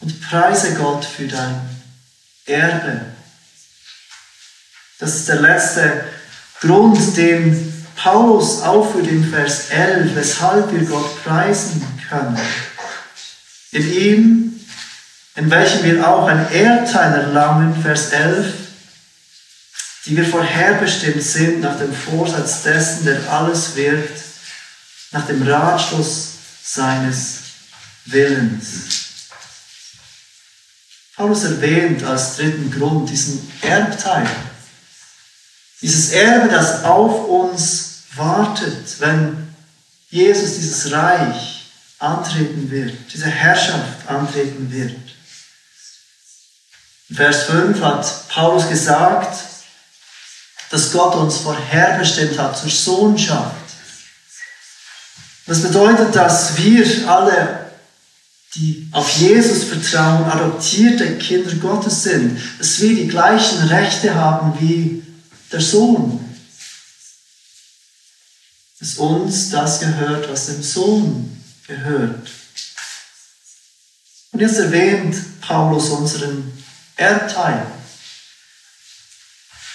und 0.00 0.20
preise 0.28 0.74
Gott 0.74 1.04
für 1.04 1.28
dein 1.28 1.60
Erbe. 2.44 3.00
Das 4.98 5.14
ist 5.14 5.28
der 5.28 5.40
letzte 5.40 6.04
Grund, 6.60 7.16
den 7.16 7.84
Paulus 7.94 8.60
aufführt 8.62 9.06
im 9.06 9.22
Vers 9.30 9.70
11, 9.70 10.16
weshalb 10.16 10.72
wir 10.72 10.84
Gott 10.84 11.22
preisen 11.22 11.86
können. 12.08 12.36
In 13.70 13.92
ihm, 13.92 14.60
in 15.36 15.48
welchem 15.48 15.84
wir 15.84 16.08
auch 16.08 16.26
ein 16.26 16.50
Erdteil 16.50 17.20
erlangen, 17.20 17.80
Vers 17.82 18.10
11, 18.10 18.52
die 20.06 20.16
wir 20.16 20.24
vorherbestimmt 20.24 21.22
sind 21.22 21.60
nach 21.60 21.78
dem 21.78 21.94
Vorsatz 21.94 22.62
dessen, 22.62 23.04
der 23.04 23.32
alles 23.32 23.76
wirkt, 23.76 24.23
nach 25.14 25.26
dem 25.26 25.48
Ratschluss 25.48 26.30
seines 26.64 27.38
Willens. 28.06 29.28
Paulus 31.14 31.44
erwähnt 31.44 32.02
als 32.02 32.36
dritten 32.36 32.68
Grund 32.72 33.08
diesen 33.08 33.48
Erbteil, 33.62 34.28
dieses 35.80 36.10
Erbe, 36.10 36.48
das 36.48 36.82
auf 36.82 37.28
uns 37.28 38.02
wartet, 38.16 38.98
wenn 38.98 39.54
Jesus 40.10 40.56
dieses 40.56 40.90
Reich 40.90 41.70
antreten 42.00 42.68
wird, 42.72 42.96
diese 43.12 43.26
Herrschaft 43.26 44.08
antreten 44.08 44.72
wird. 44.72 44.96
In 47.08 47.16
Vers 47.16 47.44
5 47.44 47.80
hat 47.80 48.28
Paulus 48.30 48.68
gesagt, 48.68 49.38
dass 50.70 50.90
Gott 50.90 51.14
uns 51.14 51.36
vorherbestimmt 51.36 52.36
hat 52.36 52.58
zur 52.58 52.70
Sohnschaft. 52.70 53.63
Das 55.46 55.62
bedeutet, 55.62 56.14
dass 56.16 56.56
wir 56.56 57.08
alle, 57.08 57.70
die 58.54 58.88
auf 58.92 59.10
Jesus 59.10 59.64
vertrauen, 59.64 60.24
adoptierte 60.24 61.18
Kinder 61.18 61.54
Gottes 61.56 62.04
sind, 62.04 62.40
dass 62.58 62.80
wir 62.80 62.94
die 62.94 63.08
gleichen 63.08 63.68
Rechte 63.68 64.14
haben 64.14 64.58
wie 64.60 65.02
der 65.52 65.60
Sohn. 65.60 66.20
Dass 68.80 68.94
uns 68.94 69.50
das 69.50 69.80
gehört, 69.80 70.30
was 70.30 70.46
dem 70.46 70.62
Sohn 70.62 71.42
gehört. 71.66 72.28
Und 74.32 74.40
jetzt 74.40 74.58
erwähnt 74.58 75.16
Paulus 75.42 75.90
unseren 75.90 76.52
Erbteil. 76.96 77.66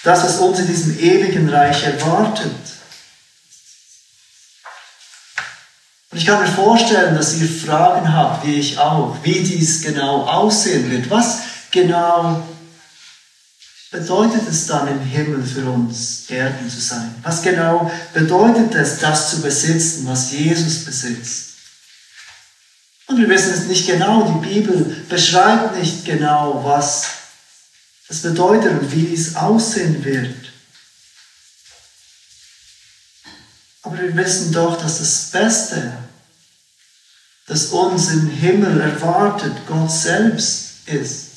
Das, 0.02 0.24
was 0.24 0.38
uns 0.38 0.58
in 0.58 0.66
diesem 0.66 0.98
ewigen 0.98 1.48
Reich 1.48 1.84
erwartet. 1.84 2.79
Und 6.10 6.18
ich 6.18 6.26
kann 6.26 6.40
mir 6.40 6.48
vorstellen, 6.48 7.14
dass 7.14 7.36
ihr 7.36 7.48
Fragen 7.48 8.12
habt, 8.12 8.44
wie 8.44 8.56
ich 8.56 8.78
auch, 8.78 9.16
wie 9.22 9.40
dies 9.40 9.82
genau 9.82 10.22
aussehen 10.24 10.90
wird. 10.90 11.08
Was 11.08 11.38
genau 11.70 12.42
bedeutet 13.92 14.42
es 14.48 14.66
dann 14.66 14.88
im 14.88 15.00
Himmel 15.00 15.44
für 15.44 15.70
uns, 15.70 16.24
Erden 16.28 16.68
zu 16.68 16.80
sein? 16.80 17.14
Was 17.22 17.42
genau 17.42 17.90
bedeutet 18.12 18.74
es, 18.74 18.98
das 18.98 19.30
zu 19.30 19.40
besitzen, 19.40 20.06
was 20.08 20.32
Jesus 20.32 20.84
besitzt? 20.84 21.50
Und 23.06 23.18
wir 23.18 23.28
wissen 23.28 23.52
es 23.52 23.66
nicht 23.66 23.86
genau, 23.86 24.22
die 24.22 24.48
Bibel 24.48 25.04
beschreibt 25.08 25.76
nicht 25.76 26.04
genau, 26.04 26.62
was 26.64 27.06
das 28.08 28.18
bedeutet 28.22 28.80
und 28.80 28.92
wie 28.92 29.02
dies 29.02 29.36
aussehen 29.36 30.04
wird. 30.04 30.49
Aber 33.82 33.98
wir 33.98 34.14
wissen 34.16 34.52
doch, 34.52 34.80
dass 34.80 34.98
das 34.98 35.30
Beste, 35.30 35.92
das 37.46 37.66
uns 37.66 38.10
im 38.10 38.28
Himmel 38.28 38.80
erwartet, 38.80 39.52
Gott 39.66 39.90
selbst 39.90 40.86
ist. 40.86 41.30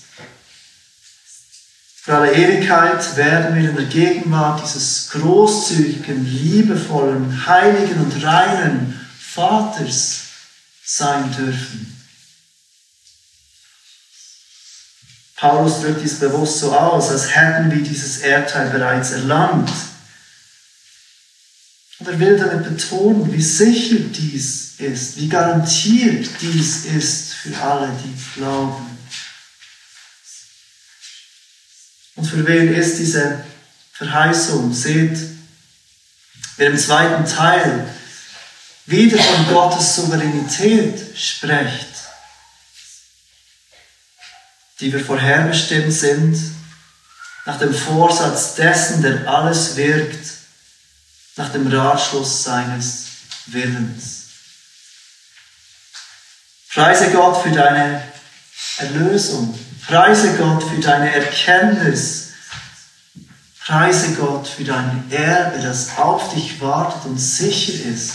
Für 2.04 2.16
alle 2.16 2.34
Ewigkeit 2.34 3.16
werden 3.16 3.56
wir 3.56 3.70
in 3.70 3.78
der 3.78 3.86
Gegenwart 3.86 4.62
dieses 4.62 5.10
großzügigen, 5.12 6.26
liebevollen, 6.26 7.48
heiligen 7.48 8.02
und 8.02 8.24
reinen 8.26 9.00
Vaters 9.18 10.20
sein 10.84 11.32
dürfen. 11.32 12.04
Paulus 15.38 15.82
drückt 15.82 16.04
dies 16.04 16.20
bewusst 16.20 16.60
so 16.60 16.74
aus, 16.74 17.10
als 17.10 17.34
hätten 17.36 17.72
wir 17.72 17.82
dieses 17.82 18.20
Erdteil 18.20 18.70
bereits 18.70 19.12
erlangt. 19.12 19.72
Und 22.04 22.12
er 22.12 22.20
will 22.20 22.38
damit 22.38 22.66
betonen, 22.66 23.32
wie 23.32 23.41
sicher 23.41 23.95
dies 23.95 24.74
ist, 24.78 25.16
wie 25.16 25.30
garantiert 25.30 26.28
dies 26.41 26.84
ist 26.84 27.34
für 27.34 27.58
alle, 27.62 27.97
die 28.04 28.14
glauben. 28.36 28.97
Und 32.16 32.26
für 32.26 32.45
wen 32.45 32.74
ist 32.74 32.99
diese 32.99 33.45
Verheißung? 33.93 34.74
Seht, 34.74 35.18
wer 36.58 36.72
im 36.72 36.78
zweiten 36.78 37.26
Teil 37.26 37.88
wieder 38.86 39.18
von 39.18 39.47
Gottes 39.54 39.95
Souveränität 39.95 41.18
spricht, 41.18 41.88
die 44.82 44.91
wir 44.91 44.99
vorherbestimmt 44.99 45.93
sind, 45.93 46.38
nach 47.45 47.60
dem 47.60 47.74
Vorsatz 47.74 48.56
dessen, 48.56 49.01
der 49.01 49.26
alles 49.26 49.78
wirkt, 49.78 50.33
nach 51.36 51.52
dem 51.52 51.68
Ratschluss 51.68 52.44
seines 52.44 53.06
Willens. 53.48 54.26
Preise 56.72 57.12
Gott 57.12 57.42
für 57.44 57.52
deine 57.52 58.04
Erlösung. 58.78 59.58
Preise 59.86 60.36
Gott 60.38 60.64
für 60.64 60.80
deine 60.80 61.14
Erkenntnis. 61.14 62.30
Preise 63.60 64.14
Gott 64.16 64.48
für 64.48 64.64
dein 64.64 65.10
Erbe, 65.12 65.62
das 65.62 65.98
auf 65.98 66.34
dich 66.34 66.60
wartet 66.60 67.06
und 67.06 67.18
sicher 67.18 67.90
ist 67.90 68.14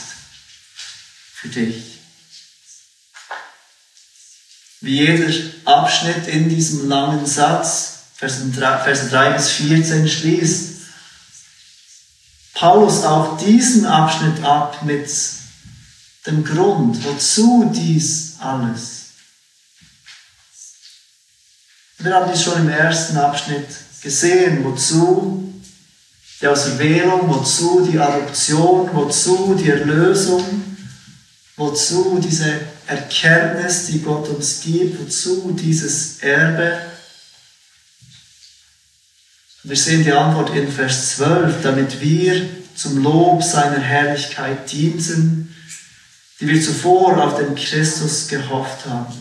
für 1.32 1.48
dich. 1.48 1.98
wie 4.80 5.04
jeder 5.04 5.32
Abschnitt 5.64 6.26
in 6.28 6.48
diesem 6.48 6.88
langen 6.88 7.26
Satz, 7.26 7.94
Verse 8.14 8.50
3 8.50 9.30
bis 9.30 9.50
14, 9.50 10.08
schließt 10.08 10.77
Paulus 12.58 13.04
auch 13.04 13.38
diesen 13.38 13.86
Abschnitt 13.86 14.42
ab 14.42 14.82
mit 14.82 15.08
dem 16.26 16.42
Grund, 16.42 17.04
wozu 17.04 17.70
dies 17.72 18.34
alles. 18.40 19.10
Wir 21.98 22.14
haben 22.14 22.28
dies 22.32 22.42
schon 22.42 22.58
im 22.58 22.68
ersten 22.68 23.16
Abschnitt 23.16 23.68
gesehen, 24.02 24.64
wozu 24.64 25.52
die 26.40 26.48
Auserwählung, 26.48 27.28
wozu 27.28 27.86
die 27.88 27.98
Adoption, 27.98 28.90
wozu 28.92 29.54
die 29.54 29.70
Erlösung, 29.70 30.42
wozu 31.56 32.18
diese 32.20 32.60
Erkenntnis, 32.88 33.86
die 33.86 34.02
Gott 34.02 34.28
uns 34.30 34.62
gibt, 34.62 35.00
wozu 35.00 35.52
dieses 35.52 36.18
Erbe. 36.18 36.80
Wir 39.68 39.76
sehen 39.76 40.02
die 40.02 40.12
Antwort 40.12 40.56
in 40.56 40.72
Vers 40.72 41.16
12, 41.16 41.60
damit 41.62 42.00
wir 42.00 42.48
zum 42.74 43.02
Lob 43.02 43.42
seiner 43.42 43.78
Herrlichkeit 43.78 44.72
dienten, 44.72 45.54
die 46.40 46.48
wir 46.48 46.62
zuvor 46.62 47.22
auf 47.22 47.36
den 47.36 47.54
Christus 47.54 48.28
gehofft 48.28 48.86
haben. 48.86 49.12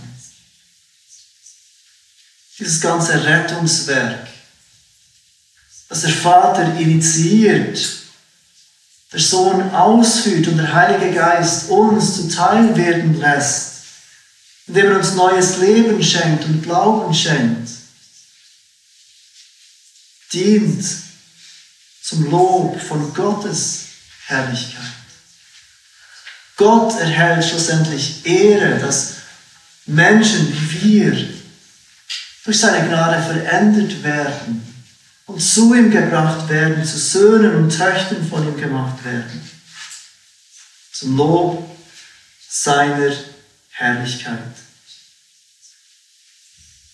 Dieses 2.58 2.80
ganze 2.80 3.22
Rettungswerk, 3.26 4.26
das 5.89 6.02
der 6.02 6.12
Vater 6.12 6.80
initiiert, 6.80 7.86
der 9.12 9.20
Sohn 9.20 9.70
ausführt 9.72 10.48
und 10.48 10.56
der 10.60 10.74
Heilige 10.74 11.14
Geist 11.14 11.70
uns 11.70 12.16
zuteil 12.16 12.74
werden 12.78 13.20
lässt, 13.20 13.82
indem 14.68 14.91
er 14.91 14.98
uns 15.00 15.14
neues 15.14 15.58
Leben 15.58 16.02
schenkt 16.02 16.45
und 16.45 16.64
Glauben 16.64 17.14
schenkt, 17.14 17.68
dient 20.34 20.86
zum 22.01 22.30
Lob 22.30 22.80
von 22.82 23.13
Gottes 23.13 23.86
Herrlichkeit. 24.25 24.84
Gott 26.55 26.99
erhält 26.99 27.45
schlussendlich 27.45 28.25
Ehre, 28.25 28.80
dass 28.80 29.15
Menschen 29.86 30.51
wie 30.51 30.84
wir 30.84 31.30
durch 32.43 32.59
seine 32.59 32.88
Gnade 32.88 33.21
verändert 33.21 34.03
werden 34.03 34.86
und 35.25 35.41
zu 35.41 35.73
ihm 35.73 35.91
gebracht 35.91 36.49
werden, 36.49 36.84
zu 36.84 36.97
Söhnen 36.97 37.55
und 37.55 37.69
Töchtern 37.69 38.28
von 38.28 38.47
ihm 38.47 38.59
gemacht 38.59 39.03
werden. 39.03 39.49
Zum 40.93 41.15
Lob 41.15 41.78
seiner 42.49 43.13
Herrlichkeit. 43.71 44.66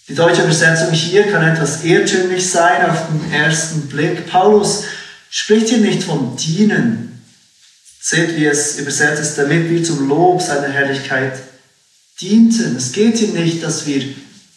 Die 0.07 0.15
deutsche 0.15 0.43
Übersetzung 0.43 0.91
hier 0.91 1.31
kann 1.31 1.47
etwas 1.47 1.83
irrtümlich 1.83 2.49
sein 2.49 2.89
auf 2.89 3.07
den 3.07 3.31
ersten 3.31 3.87
Blick. 3.87 4.27
Paulus 4.27 4.83
spricht 5.29 5.69
hier 5.69 5.77
nicht 5.77 6.03
vom 6.03 6.35
Dienen, 6.35 7.09
Seht, 8.05 8.35
wie 8.35 8.45
es 8.45 8.79
übersetzt 8.79 9.21
ist, 9.21 9.37
damit 9.37 9.69
wir 9.69 9.81
zum 9.81 10.09
Lob 10.09 10.41
seiner 10.41 10.67
Herrlichkeit 10.67 11.41
dienten. 12.19 12.75
Es 12.75 12.91
geht 12.91 13.17
hier 13.17 13.29
nicht, 13.29 13.63
dass 13.63 13.85
wir 13.85 14.13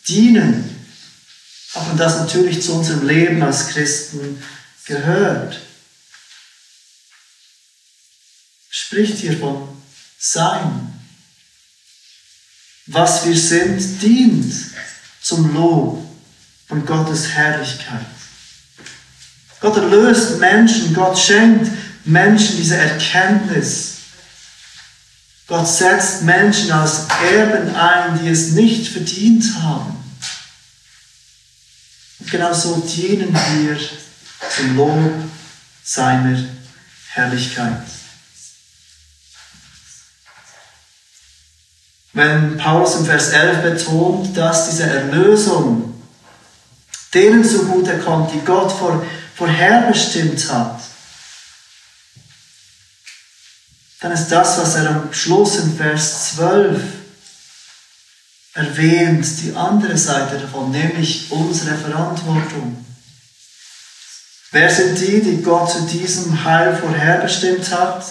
dienen, 0.08 0.68
auch 1.74 1.88
wenn 1.88 1.96
das 1.96 2.18
natürlich 2.18 2.60
zu 2.60 2.74
unserem 2.74 3.06
Leben 3.06 3.40
als 3.44 3.68
Christen 3.68 4.42
gehört. 4.84 5.60
Spricht 8.68 9.18
hier 9.18 9.38
von 9.38 9.68
Sein. 10.18 10.92
Was 12.86 13.26
wir 13.26 13.36
sind, 13.36 14.02
dient 14.02 14.65
zum 15.26 15.52
Lob 15.54 16.06
von 16.68 16.86
Gottes 16.86 17.30
Herrlichkeit. 17.30 18.06
Gott 19.60 19.76
erlöst 19.76 20.38
Menschen, 20.38 20.94
Gott 20.94 21.18
schenkt 21.18 21.68
Menschen 22.04 22.56
diese 22.56 22.76
Erkenntnis. 22.76 23.94
Gott 25.48 25.66
setzt 25.66 26.22
Menschen 26.22 26.70
als 26.70 27.06
Erben 27.32 27.74
ein, 27.74 28.20
die 28.22 28.28
es 28.28 28.52
nicht 28.52 28.86
verdient 28.92 29.44
haben. 29.62 29.96
Und 32.20 32.30
genau 32.30 32.54
so 32.54 32.76
dienen 32.76 33.34
wir 33.34 33.76
zum 34.56 34.76
Lob 34.76 35.12
seiner 35.82 36.38
Herrlichkeit. 37.08 37.82
Wenn 42.16 42.56
Paulus 42.56 42.94
im 42.94 43.04
Vers 43.04 43.28
11 43.28 43.62
betont, 43.62 44.34
dass 44.34 44.70
diese 44.70 44.84
Erlösung 44.84 46.02
denen 47.12 47.44
zugute 47.44 47.98
kommt, 47.98 48.32
die 48.32 48.40
Gott 48.40 48.72
vor, 48.72 49.04
vorherbestimmt 49.34 50.50
hat, 50.50 50.80
dann 54.00 54.12
ist 54.12 54.28
das, 54.28 54.58
was 54.58 54.76
er 54.76 54.88
am 54.88 55.12
Schluss 55.12 55.56
in 55.56 55.76
Vers 55.76 56.36
12 56.36 56.80
erwähnt, 58.54 59.26
die 59.42 59.54
andere 59.54 59.98
Seite 59.98 60.38
davon, 60.38 60.70
nämlich 60.70 61.30
unsere 61.30 61.76
Verantwortung. 61.76 62.82
Wer 64.52 64.70
sind 64.70 64.98
die, 64.98 65.20
die 65.20 65.42
Gott 65.42 65.70
zu 65.70 65.82
diesem 65.82 66.42
Heil 66.44 66.74
vorherbestimmt 66.74 67.70
hat? 67.72 68.06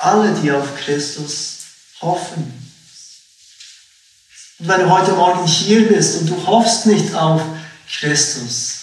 Alle, 0.00 0.34
die 0.42 0.50
auf 0.50 0.76
Christus 0.76 1.57
hoffen. 2.00 2.72
Und 4.58 4.68
wenn 4.68 4.80
du 4.80 4.90
heute 4.90 5.12
Morgen 5.12 5.46
hier 5.46 5.88
bist 5.88 6.20
und 6.20 6.30
du 6.30 6.46
hoffst 6.46 6.86
nicht 6.86 7.14
auf 7.14 7.42
Christus, 7.88 8.78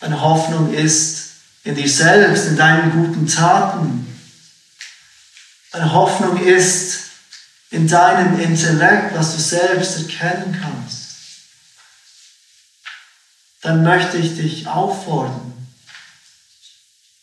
deine 0.00 0.20
Hoffnung 0.20 0.72
ist 0.74 1.32
in 1.64 1.74
dir 1.74 1.88
selbst, 1.88 2.46
in 2.46 2.56
deinen 2.56 2.90
guten 2.90 3.26
Taten. 3.26 4.06
Deine 5.70 5.92
Hoffnung 5.92 6.36
ist 6.42 6.98
in 7.70 7.88
deinem 7.88 8.38
Intellekt, 8.38 9.16
was 9.16 9.34
du 9.34 9.40
selbst 9.40 9.98
erkennen 9.98 10.58
kannst. 10.60 11.02
Dann 13.62 13.82
möchte 13.82 14.18
ich 14.18 14.36
dich 14.36 14.66
auffordern, 14.66 15.52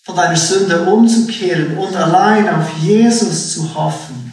von 0.04 0.16
deiner 0.16 0.38
Sünde 0.38 0.84
umzukehren 0.84 1.78
und 1.78 1.96
allein 1.96 2.50
auf 2.50 2.68
Jesus 2.80 3.54
zu 3.54 3.76
hoffen, 3.76 4.29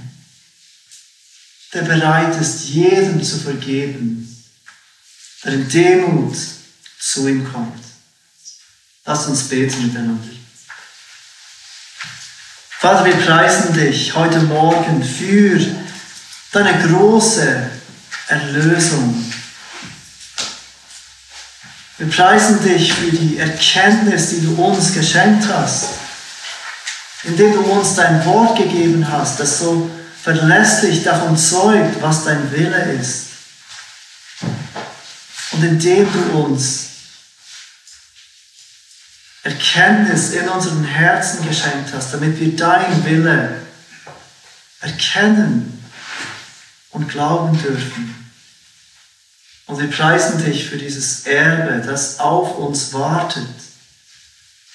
der 1.73 1.83
bereit 1.83 2.41
ist, 2.41 2.69
jedem 2.69 3.23
zu 3.23 3.39
vergeben, 3.39 4.45
der 5.45 5.55
in 5.55 5.69
Demut 5.69 6.37
zu 6.99 7.29
ihm 7.29 7.51
kommt. 7.53 7.85
Lass 9.05 9.27
uns 9.27 9.45
beten 9.45 9.87
miteinander. 9.87 10.29
Vater, 12.79 13.05
wir 13.05 13.17
preisen 13.17 13.75
dich 13.75 14.15
heute 14.15 14.39
Morgen 14.41 15.03
für 15.03 15.61
deine 16.53 16.89
große 16.89 17.71
Erlösung. 18.29 19.33
Wir 21.99 22.11
preisen 22.11 22.63
dich 22.63 22.93
für 22.93 23.11
die 23.11 23.39
Erkenntnis, 23.39 24.31
die 24.31 24.43
du 24.43 24.55
uns 24.63 24.93
geschenkt 24.93 25.49
hast, 25.49 25.87
indem 27.25 27.55
du 27.55 27.61
uns 27.61 27.95
dein 27.95 28.25
Wort 28.27 28.59
gegeben 28.59 29.11
hast, 29.11 29.41
das 29.41 29.59
so 29.61 29.91
verlässlich 30.27 31.05
davon 31.05 31.37
zeugt, 31.37 32.03
was 32.03 32.25
dein 32.25 32.51
Wille 32.51 32.83
ist. 32.95 33.27
Und 35.53 35.63
indem 35.63 36.13
du 36.13 36.39
uns 36.41 36.87
Erkenntnis 39.45 40.33
in 40.33 40.49
unseren 40.49 40.83
Herzen 40.83 41.47
geschenkt 41.47 41.91
hast, 41.95 42.13
damit 42.13 42.41
wir 42.41 42.57
dein 42.57 43.05
Wille 43.05 43.61
erkennen 44.81 45.81
und 46.91 47.09
glauben 47.09 47.57
dürfen. 47.63 48.33
Und 49.67 49.79
wir 49.79 49.91
preisen 49.93 50.45
dich 50.45 50.69
für 50.69 50.77
dieses 50.77 51.25
Erbe, 51.27 51.87
das 51.87 52.19
auf 52.19 52.59
uns 52.59 52.93
wartet. 52.93 53.47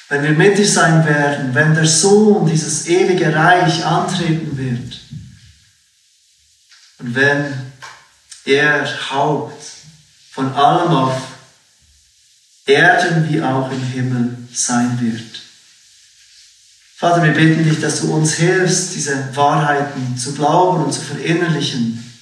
Wenn 0.07 0.23
wir 0.23 0.31
mit 0.31 0.57
dir 0.57 0.67
sein 0.67 1.05
werden, 1.05 1.53
wenn 1.53 1.75
der 1.75 1.85
Sohn 1.85 2.47
dieses 2.49 2.87
ewige 2.87 3.35
Reich 3.35 3.85
antreten 3.85 4.57
wird 4.57 5.01
und 7.01 7.15
wenn 7.15 7.71
er 8.45 9.11
Haupt 9.11 9.63
von 10.31 10.53
allem 10.53 10.91
auf 10.91 11.21
Erden 12.65 13.29
wie 13.29 13.41
auch 13.41 13.71
im 13.71 13.83
Himmel 13.83 14.37
sein 14.53 14.99
wird. 15.01 15.41
Vater, 16.95 17.23
wir 17.23 17.33
bitten 17.33 17.63
dich, 17.63 17.81
dass 17.81 18.01
du 18.01 18.13
uns 18.13 18.35
hilfst, 18.35 18.93
diese 18.93 19.35
Wahrheiten 19.35 20.15
zu 20.17 20.33
glauben 20.33 20.83
und 20.85 20.93
zu 20.93 21.01
verinnerlichen. 21.01 22.13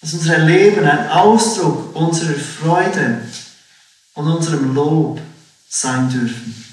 Dass 0.00 0.14
unser 0.14 0.38
Leben 0.38 0.84
ein 0.84 1.08
Ausdruck 1.08 1.94
unserer 1.94 2.34
Freude 2.34 3.22
und 4.14 4.26
unserem 4.26 4.74
Lob 4.74 5.20
sein 5.68 6.10
dürfen. 6.10 6.64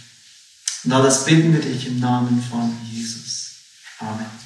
Und 0.83 0.91
all 0.93 1.03
das 1.03 1.25
bitten 1.25 1.53
wir 1.53 1.61
dich 1.61 1.87
im 1.87 1.99
Namen 1.99 2.43
von 2.49 2.75
Jesus. 2.91 3.51
Amen. 3.99 4.40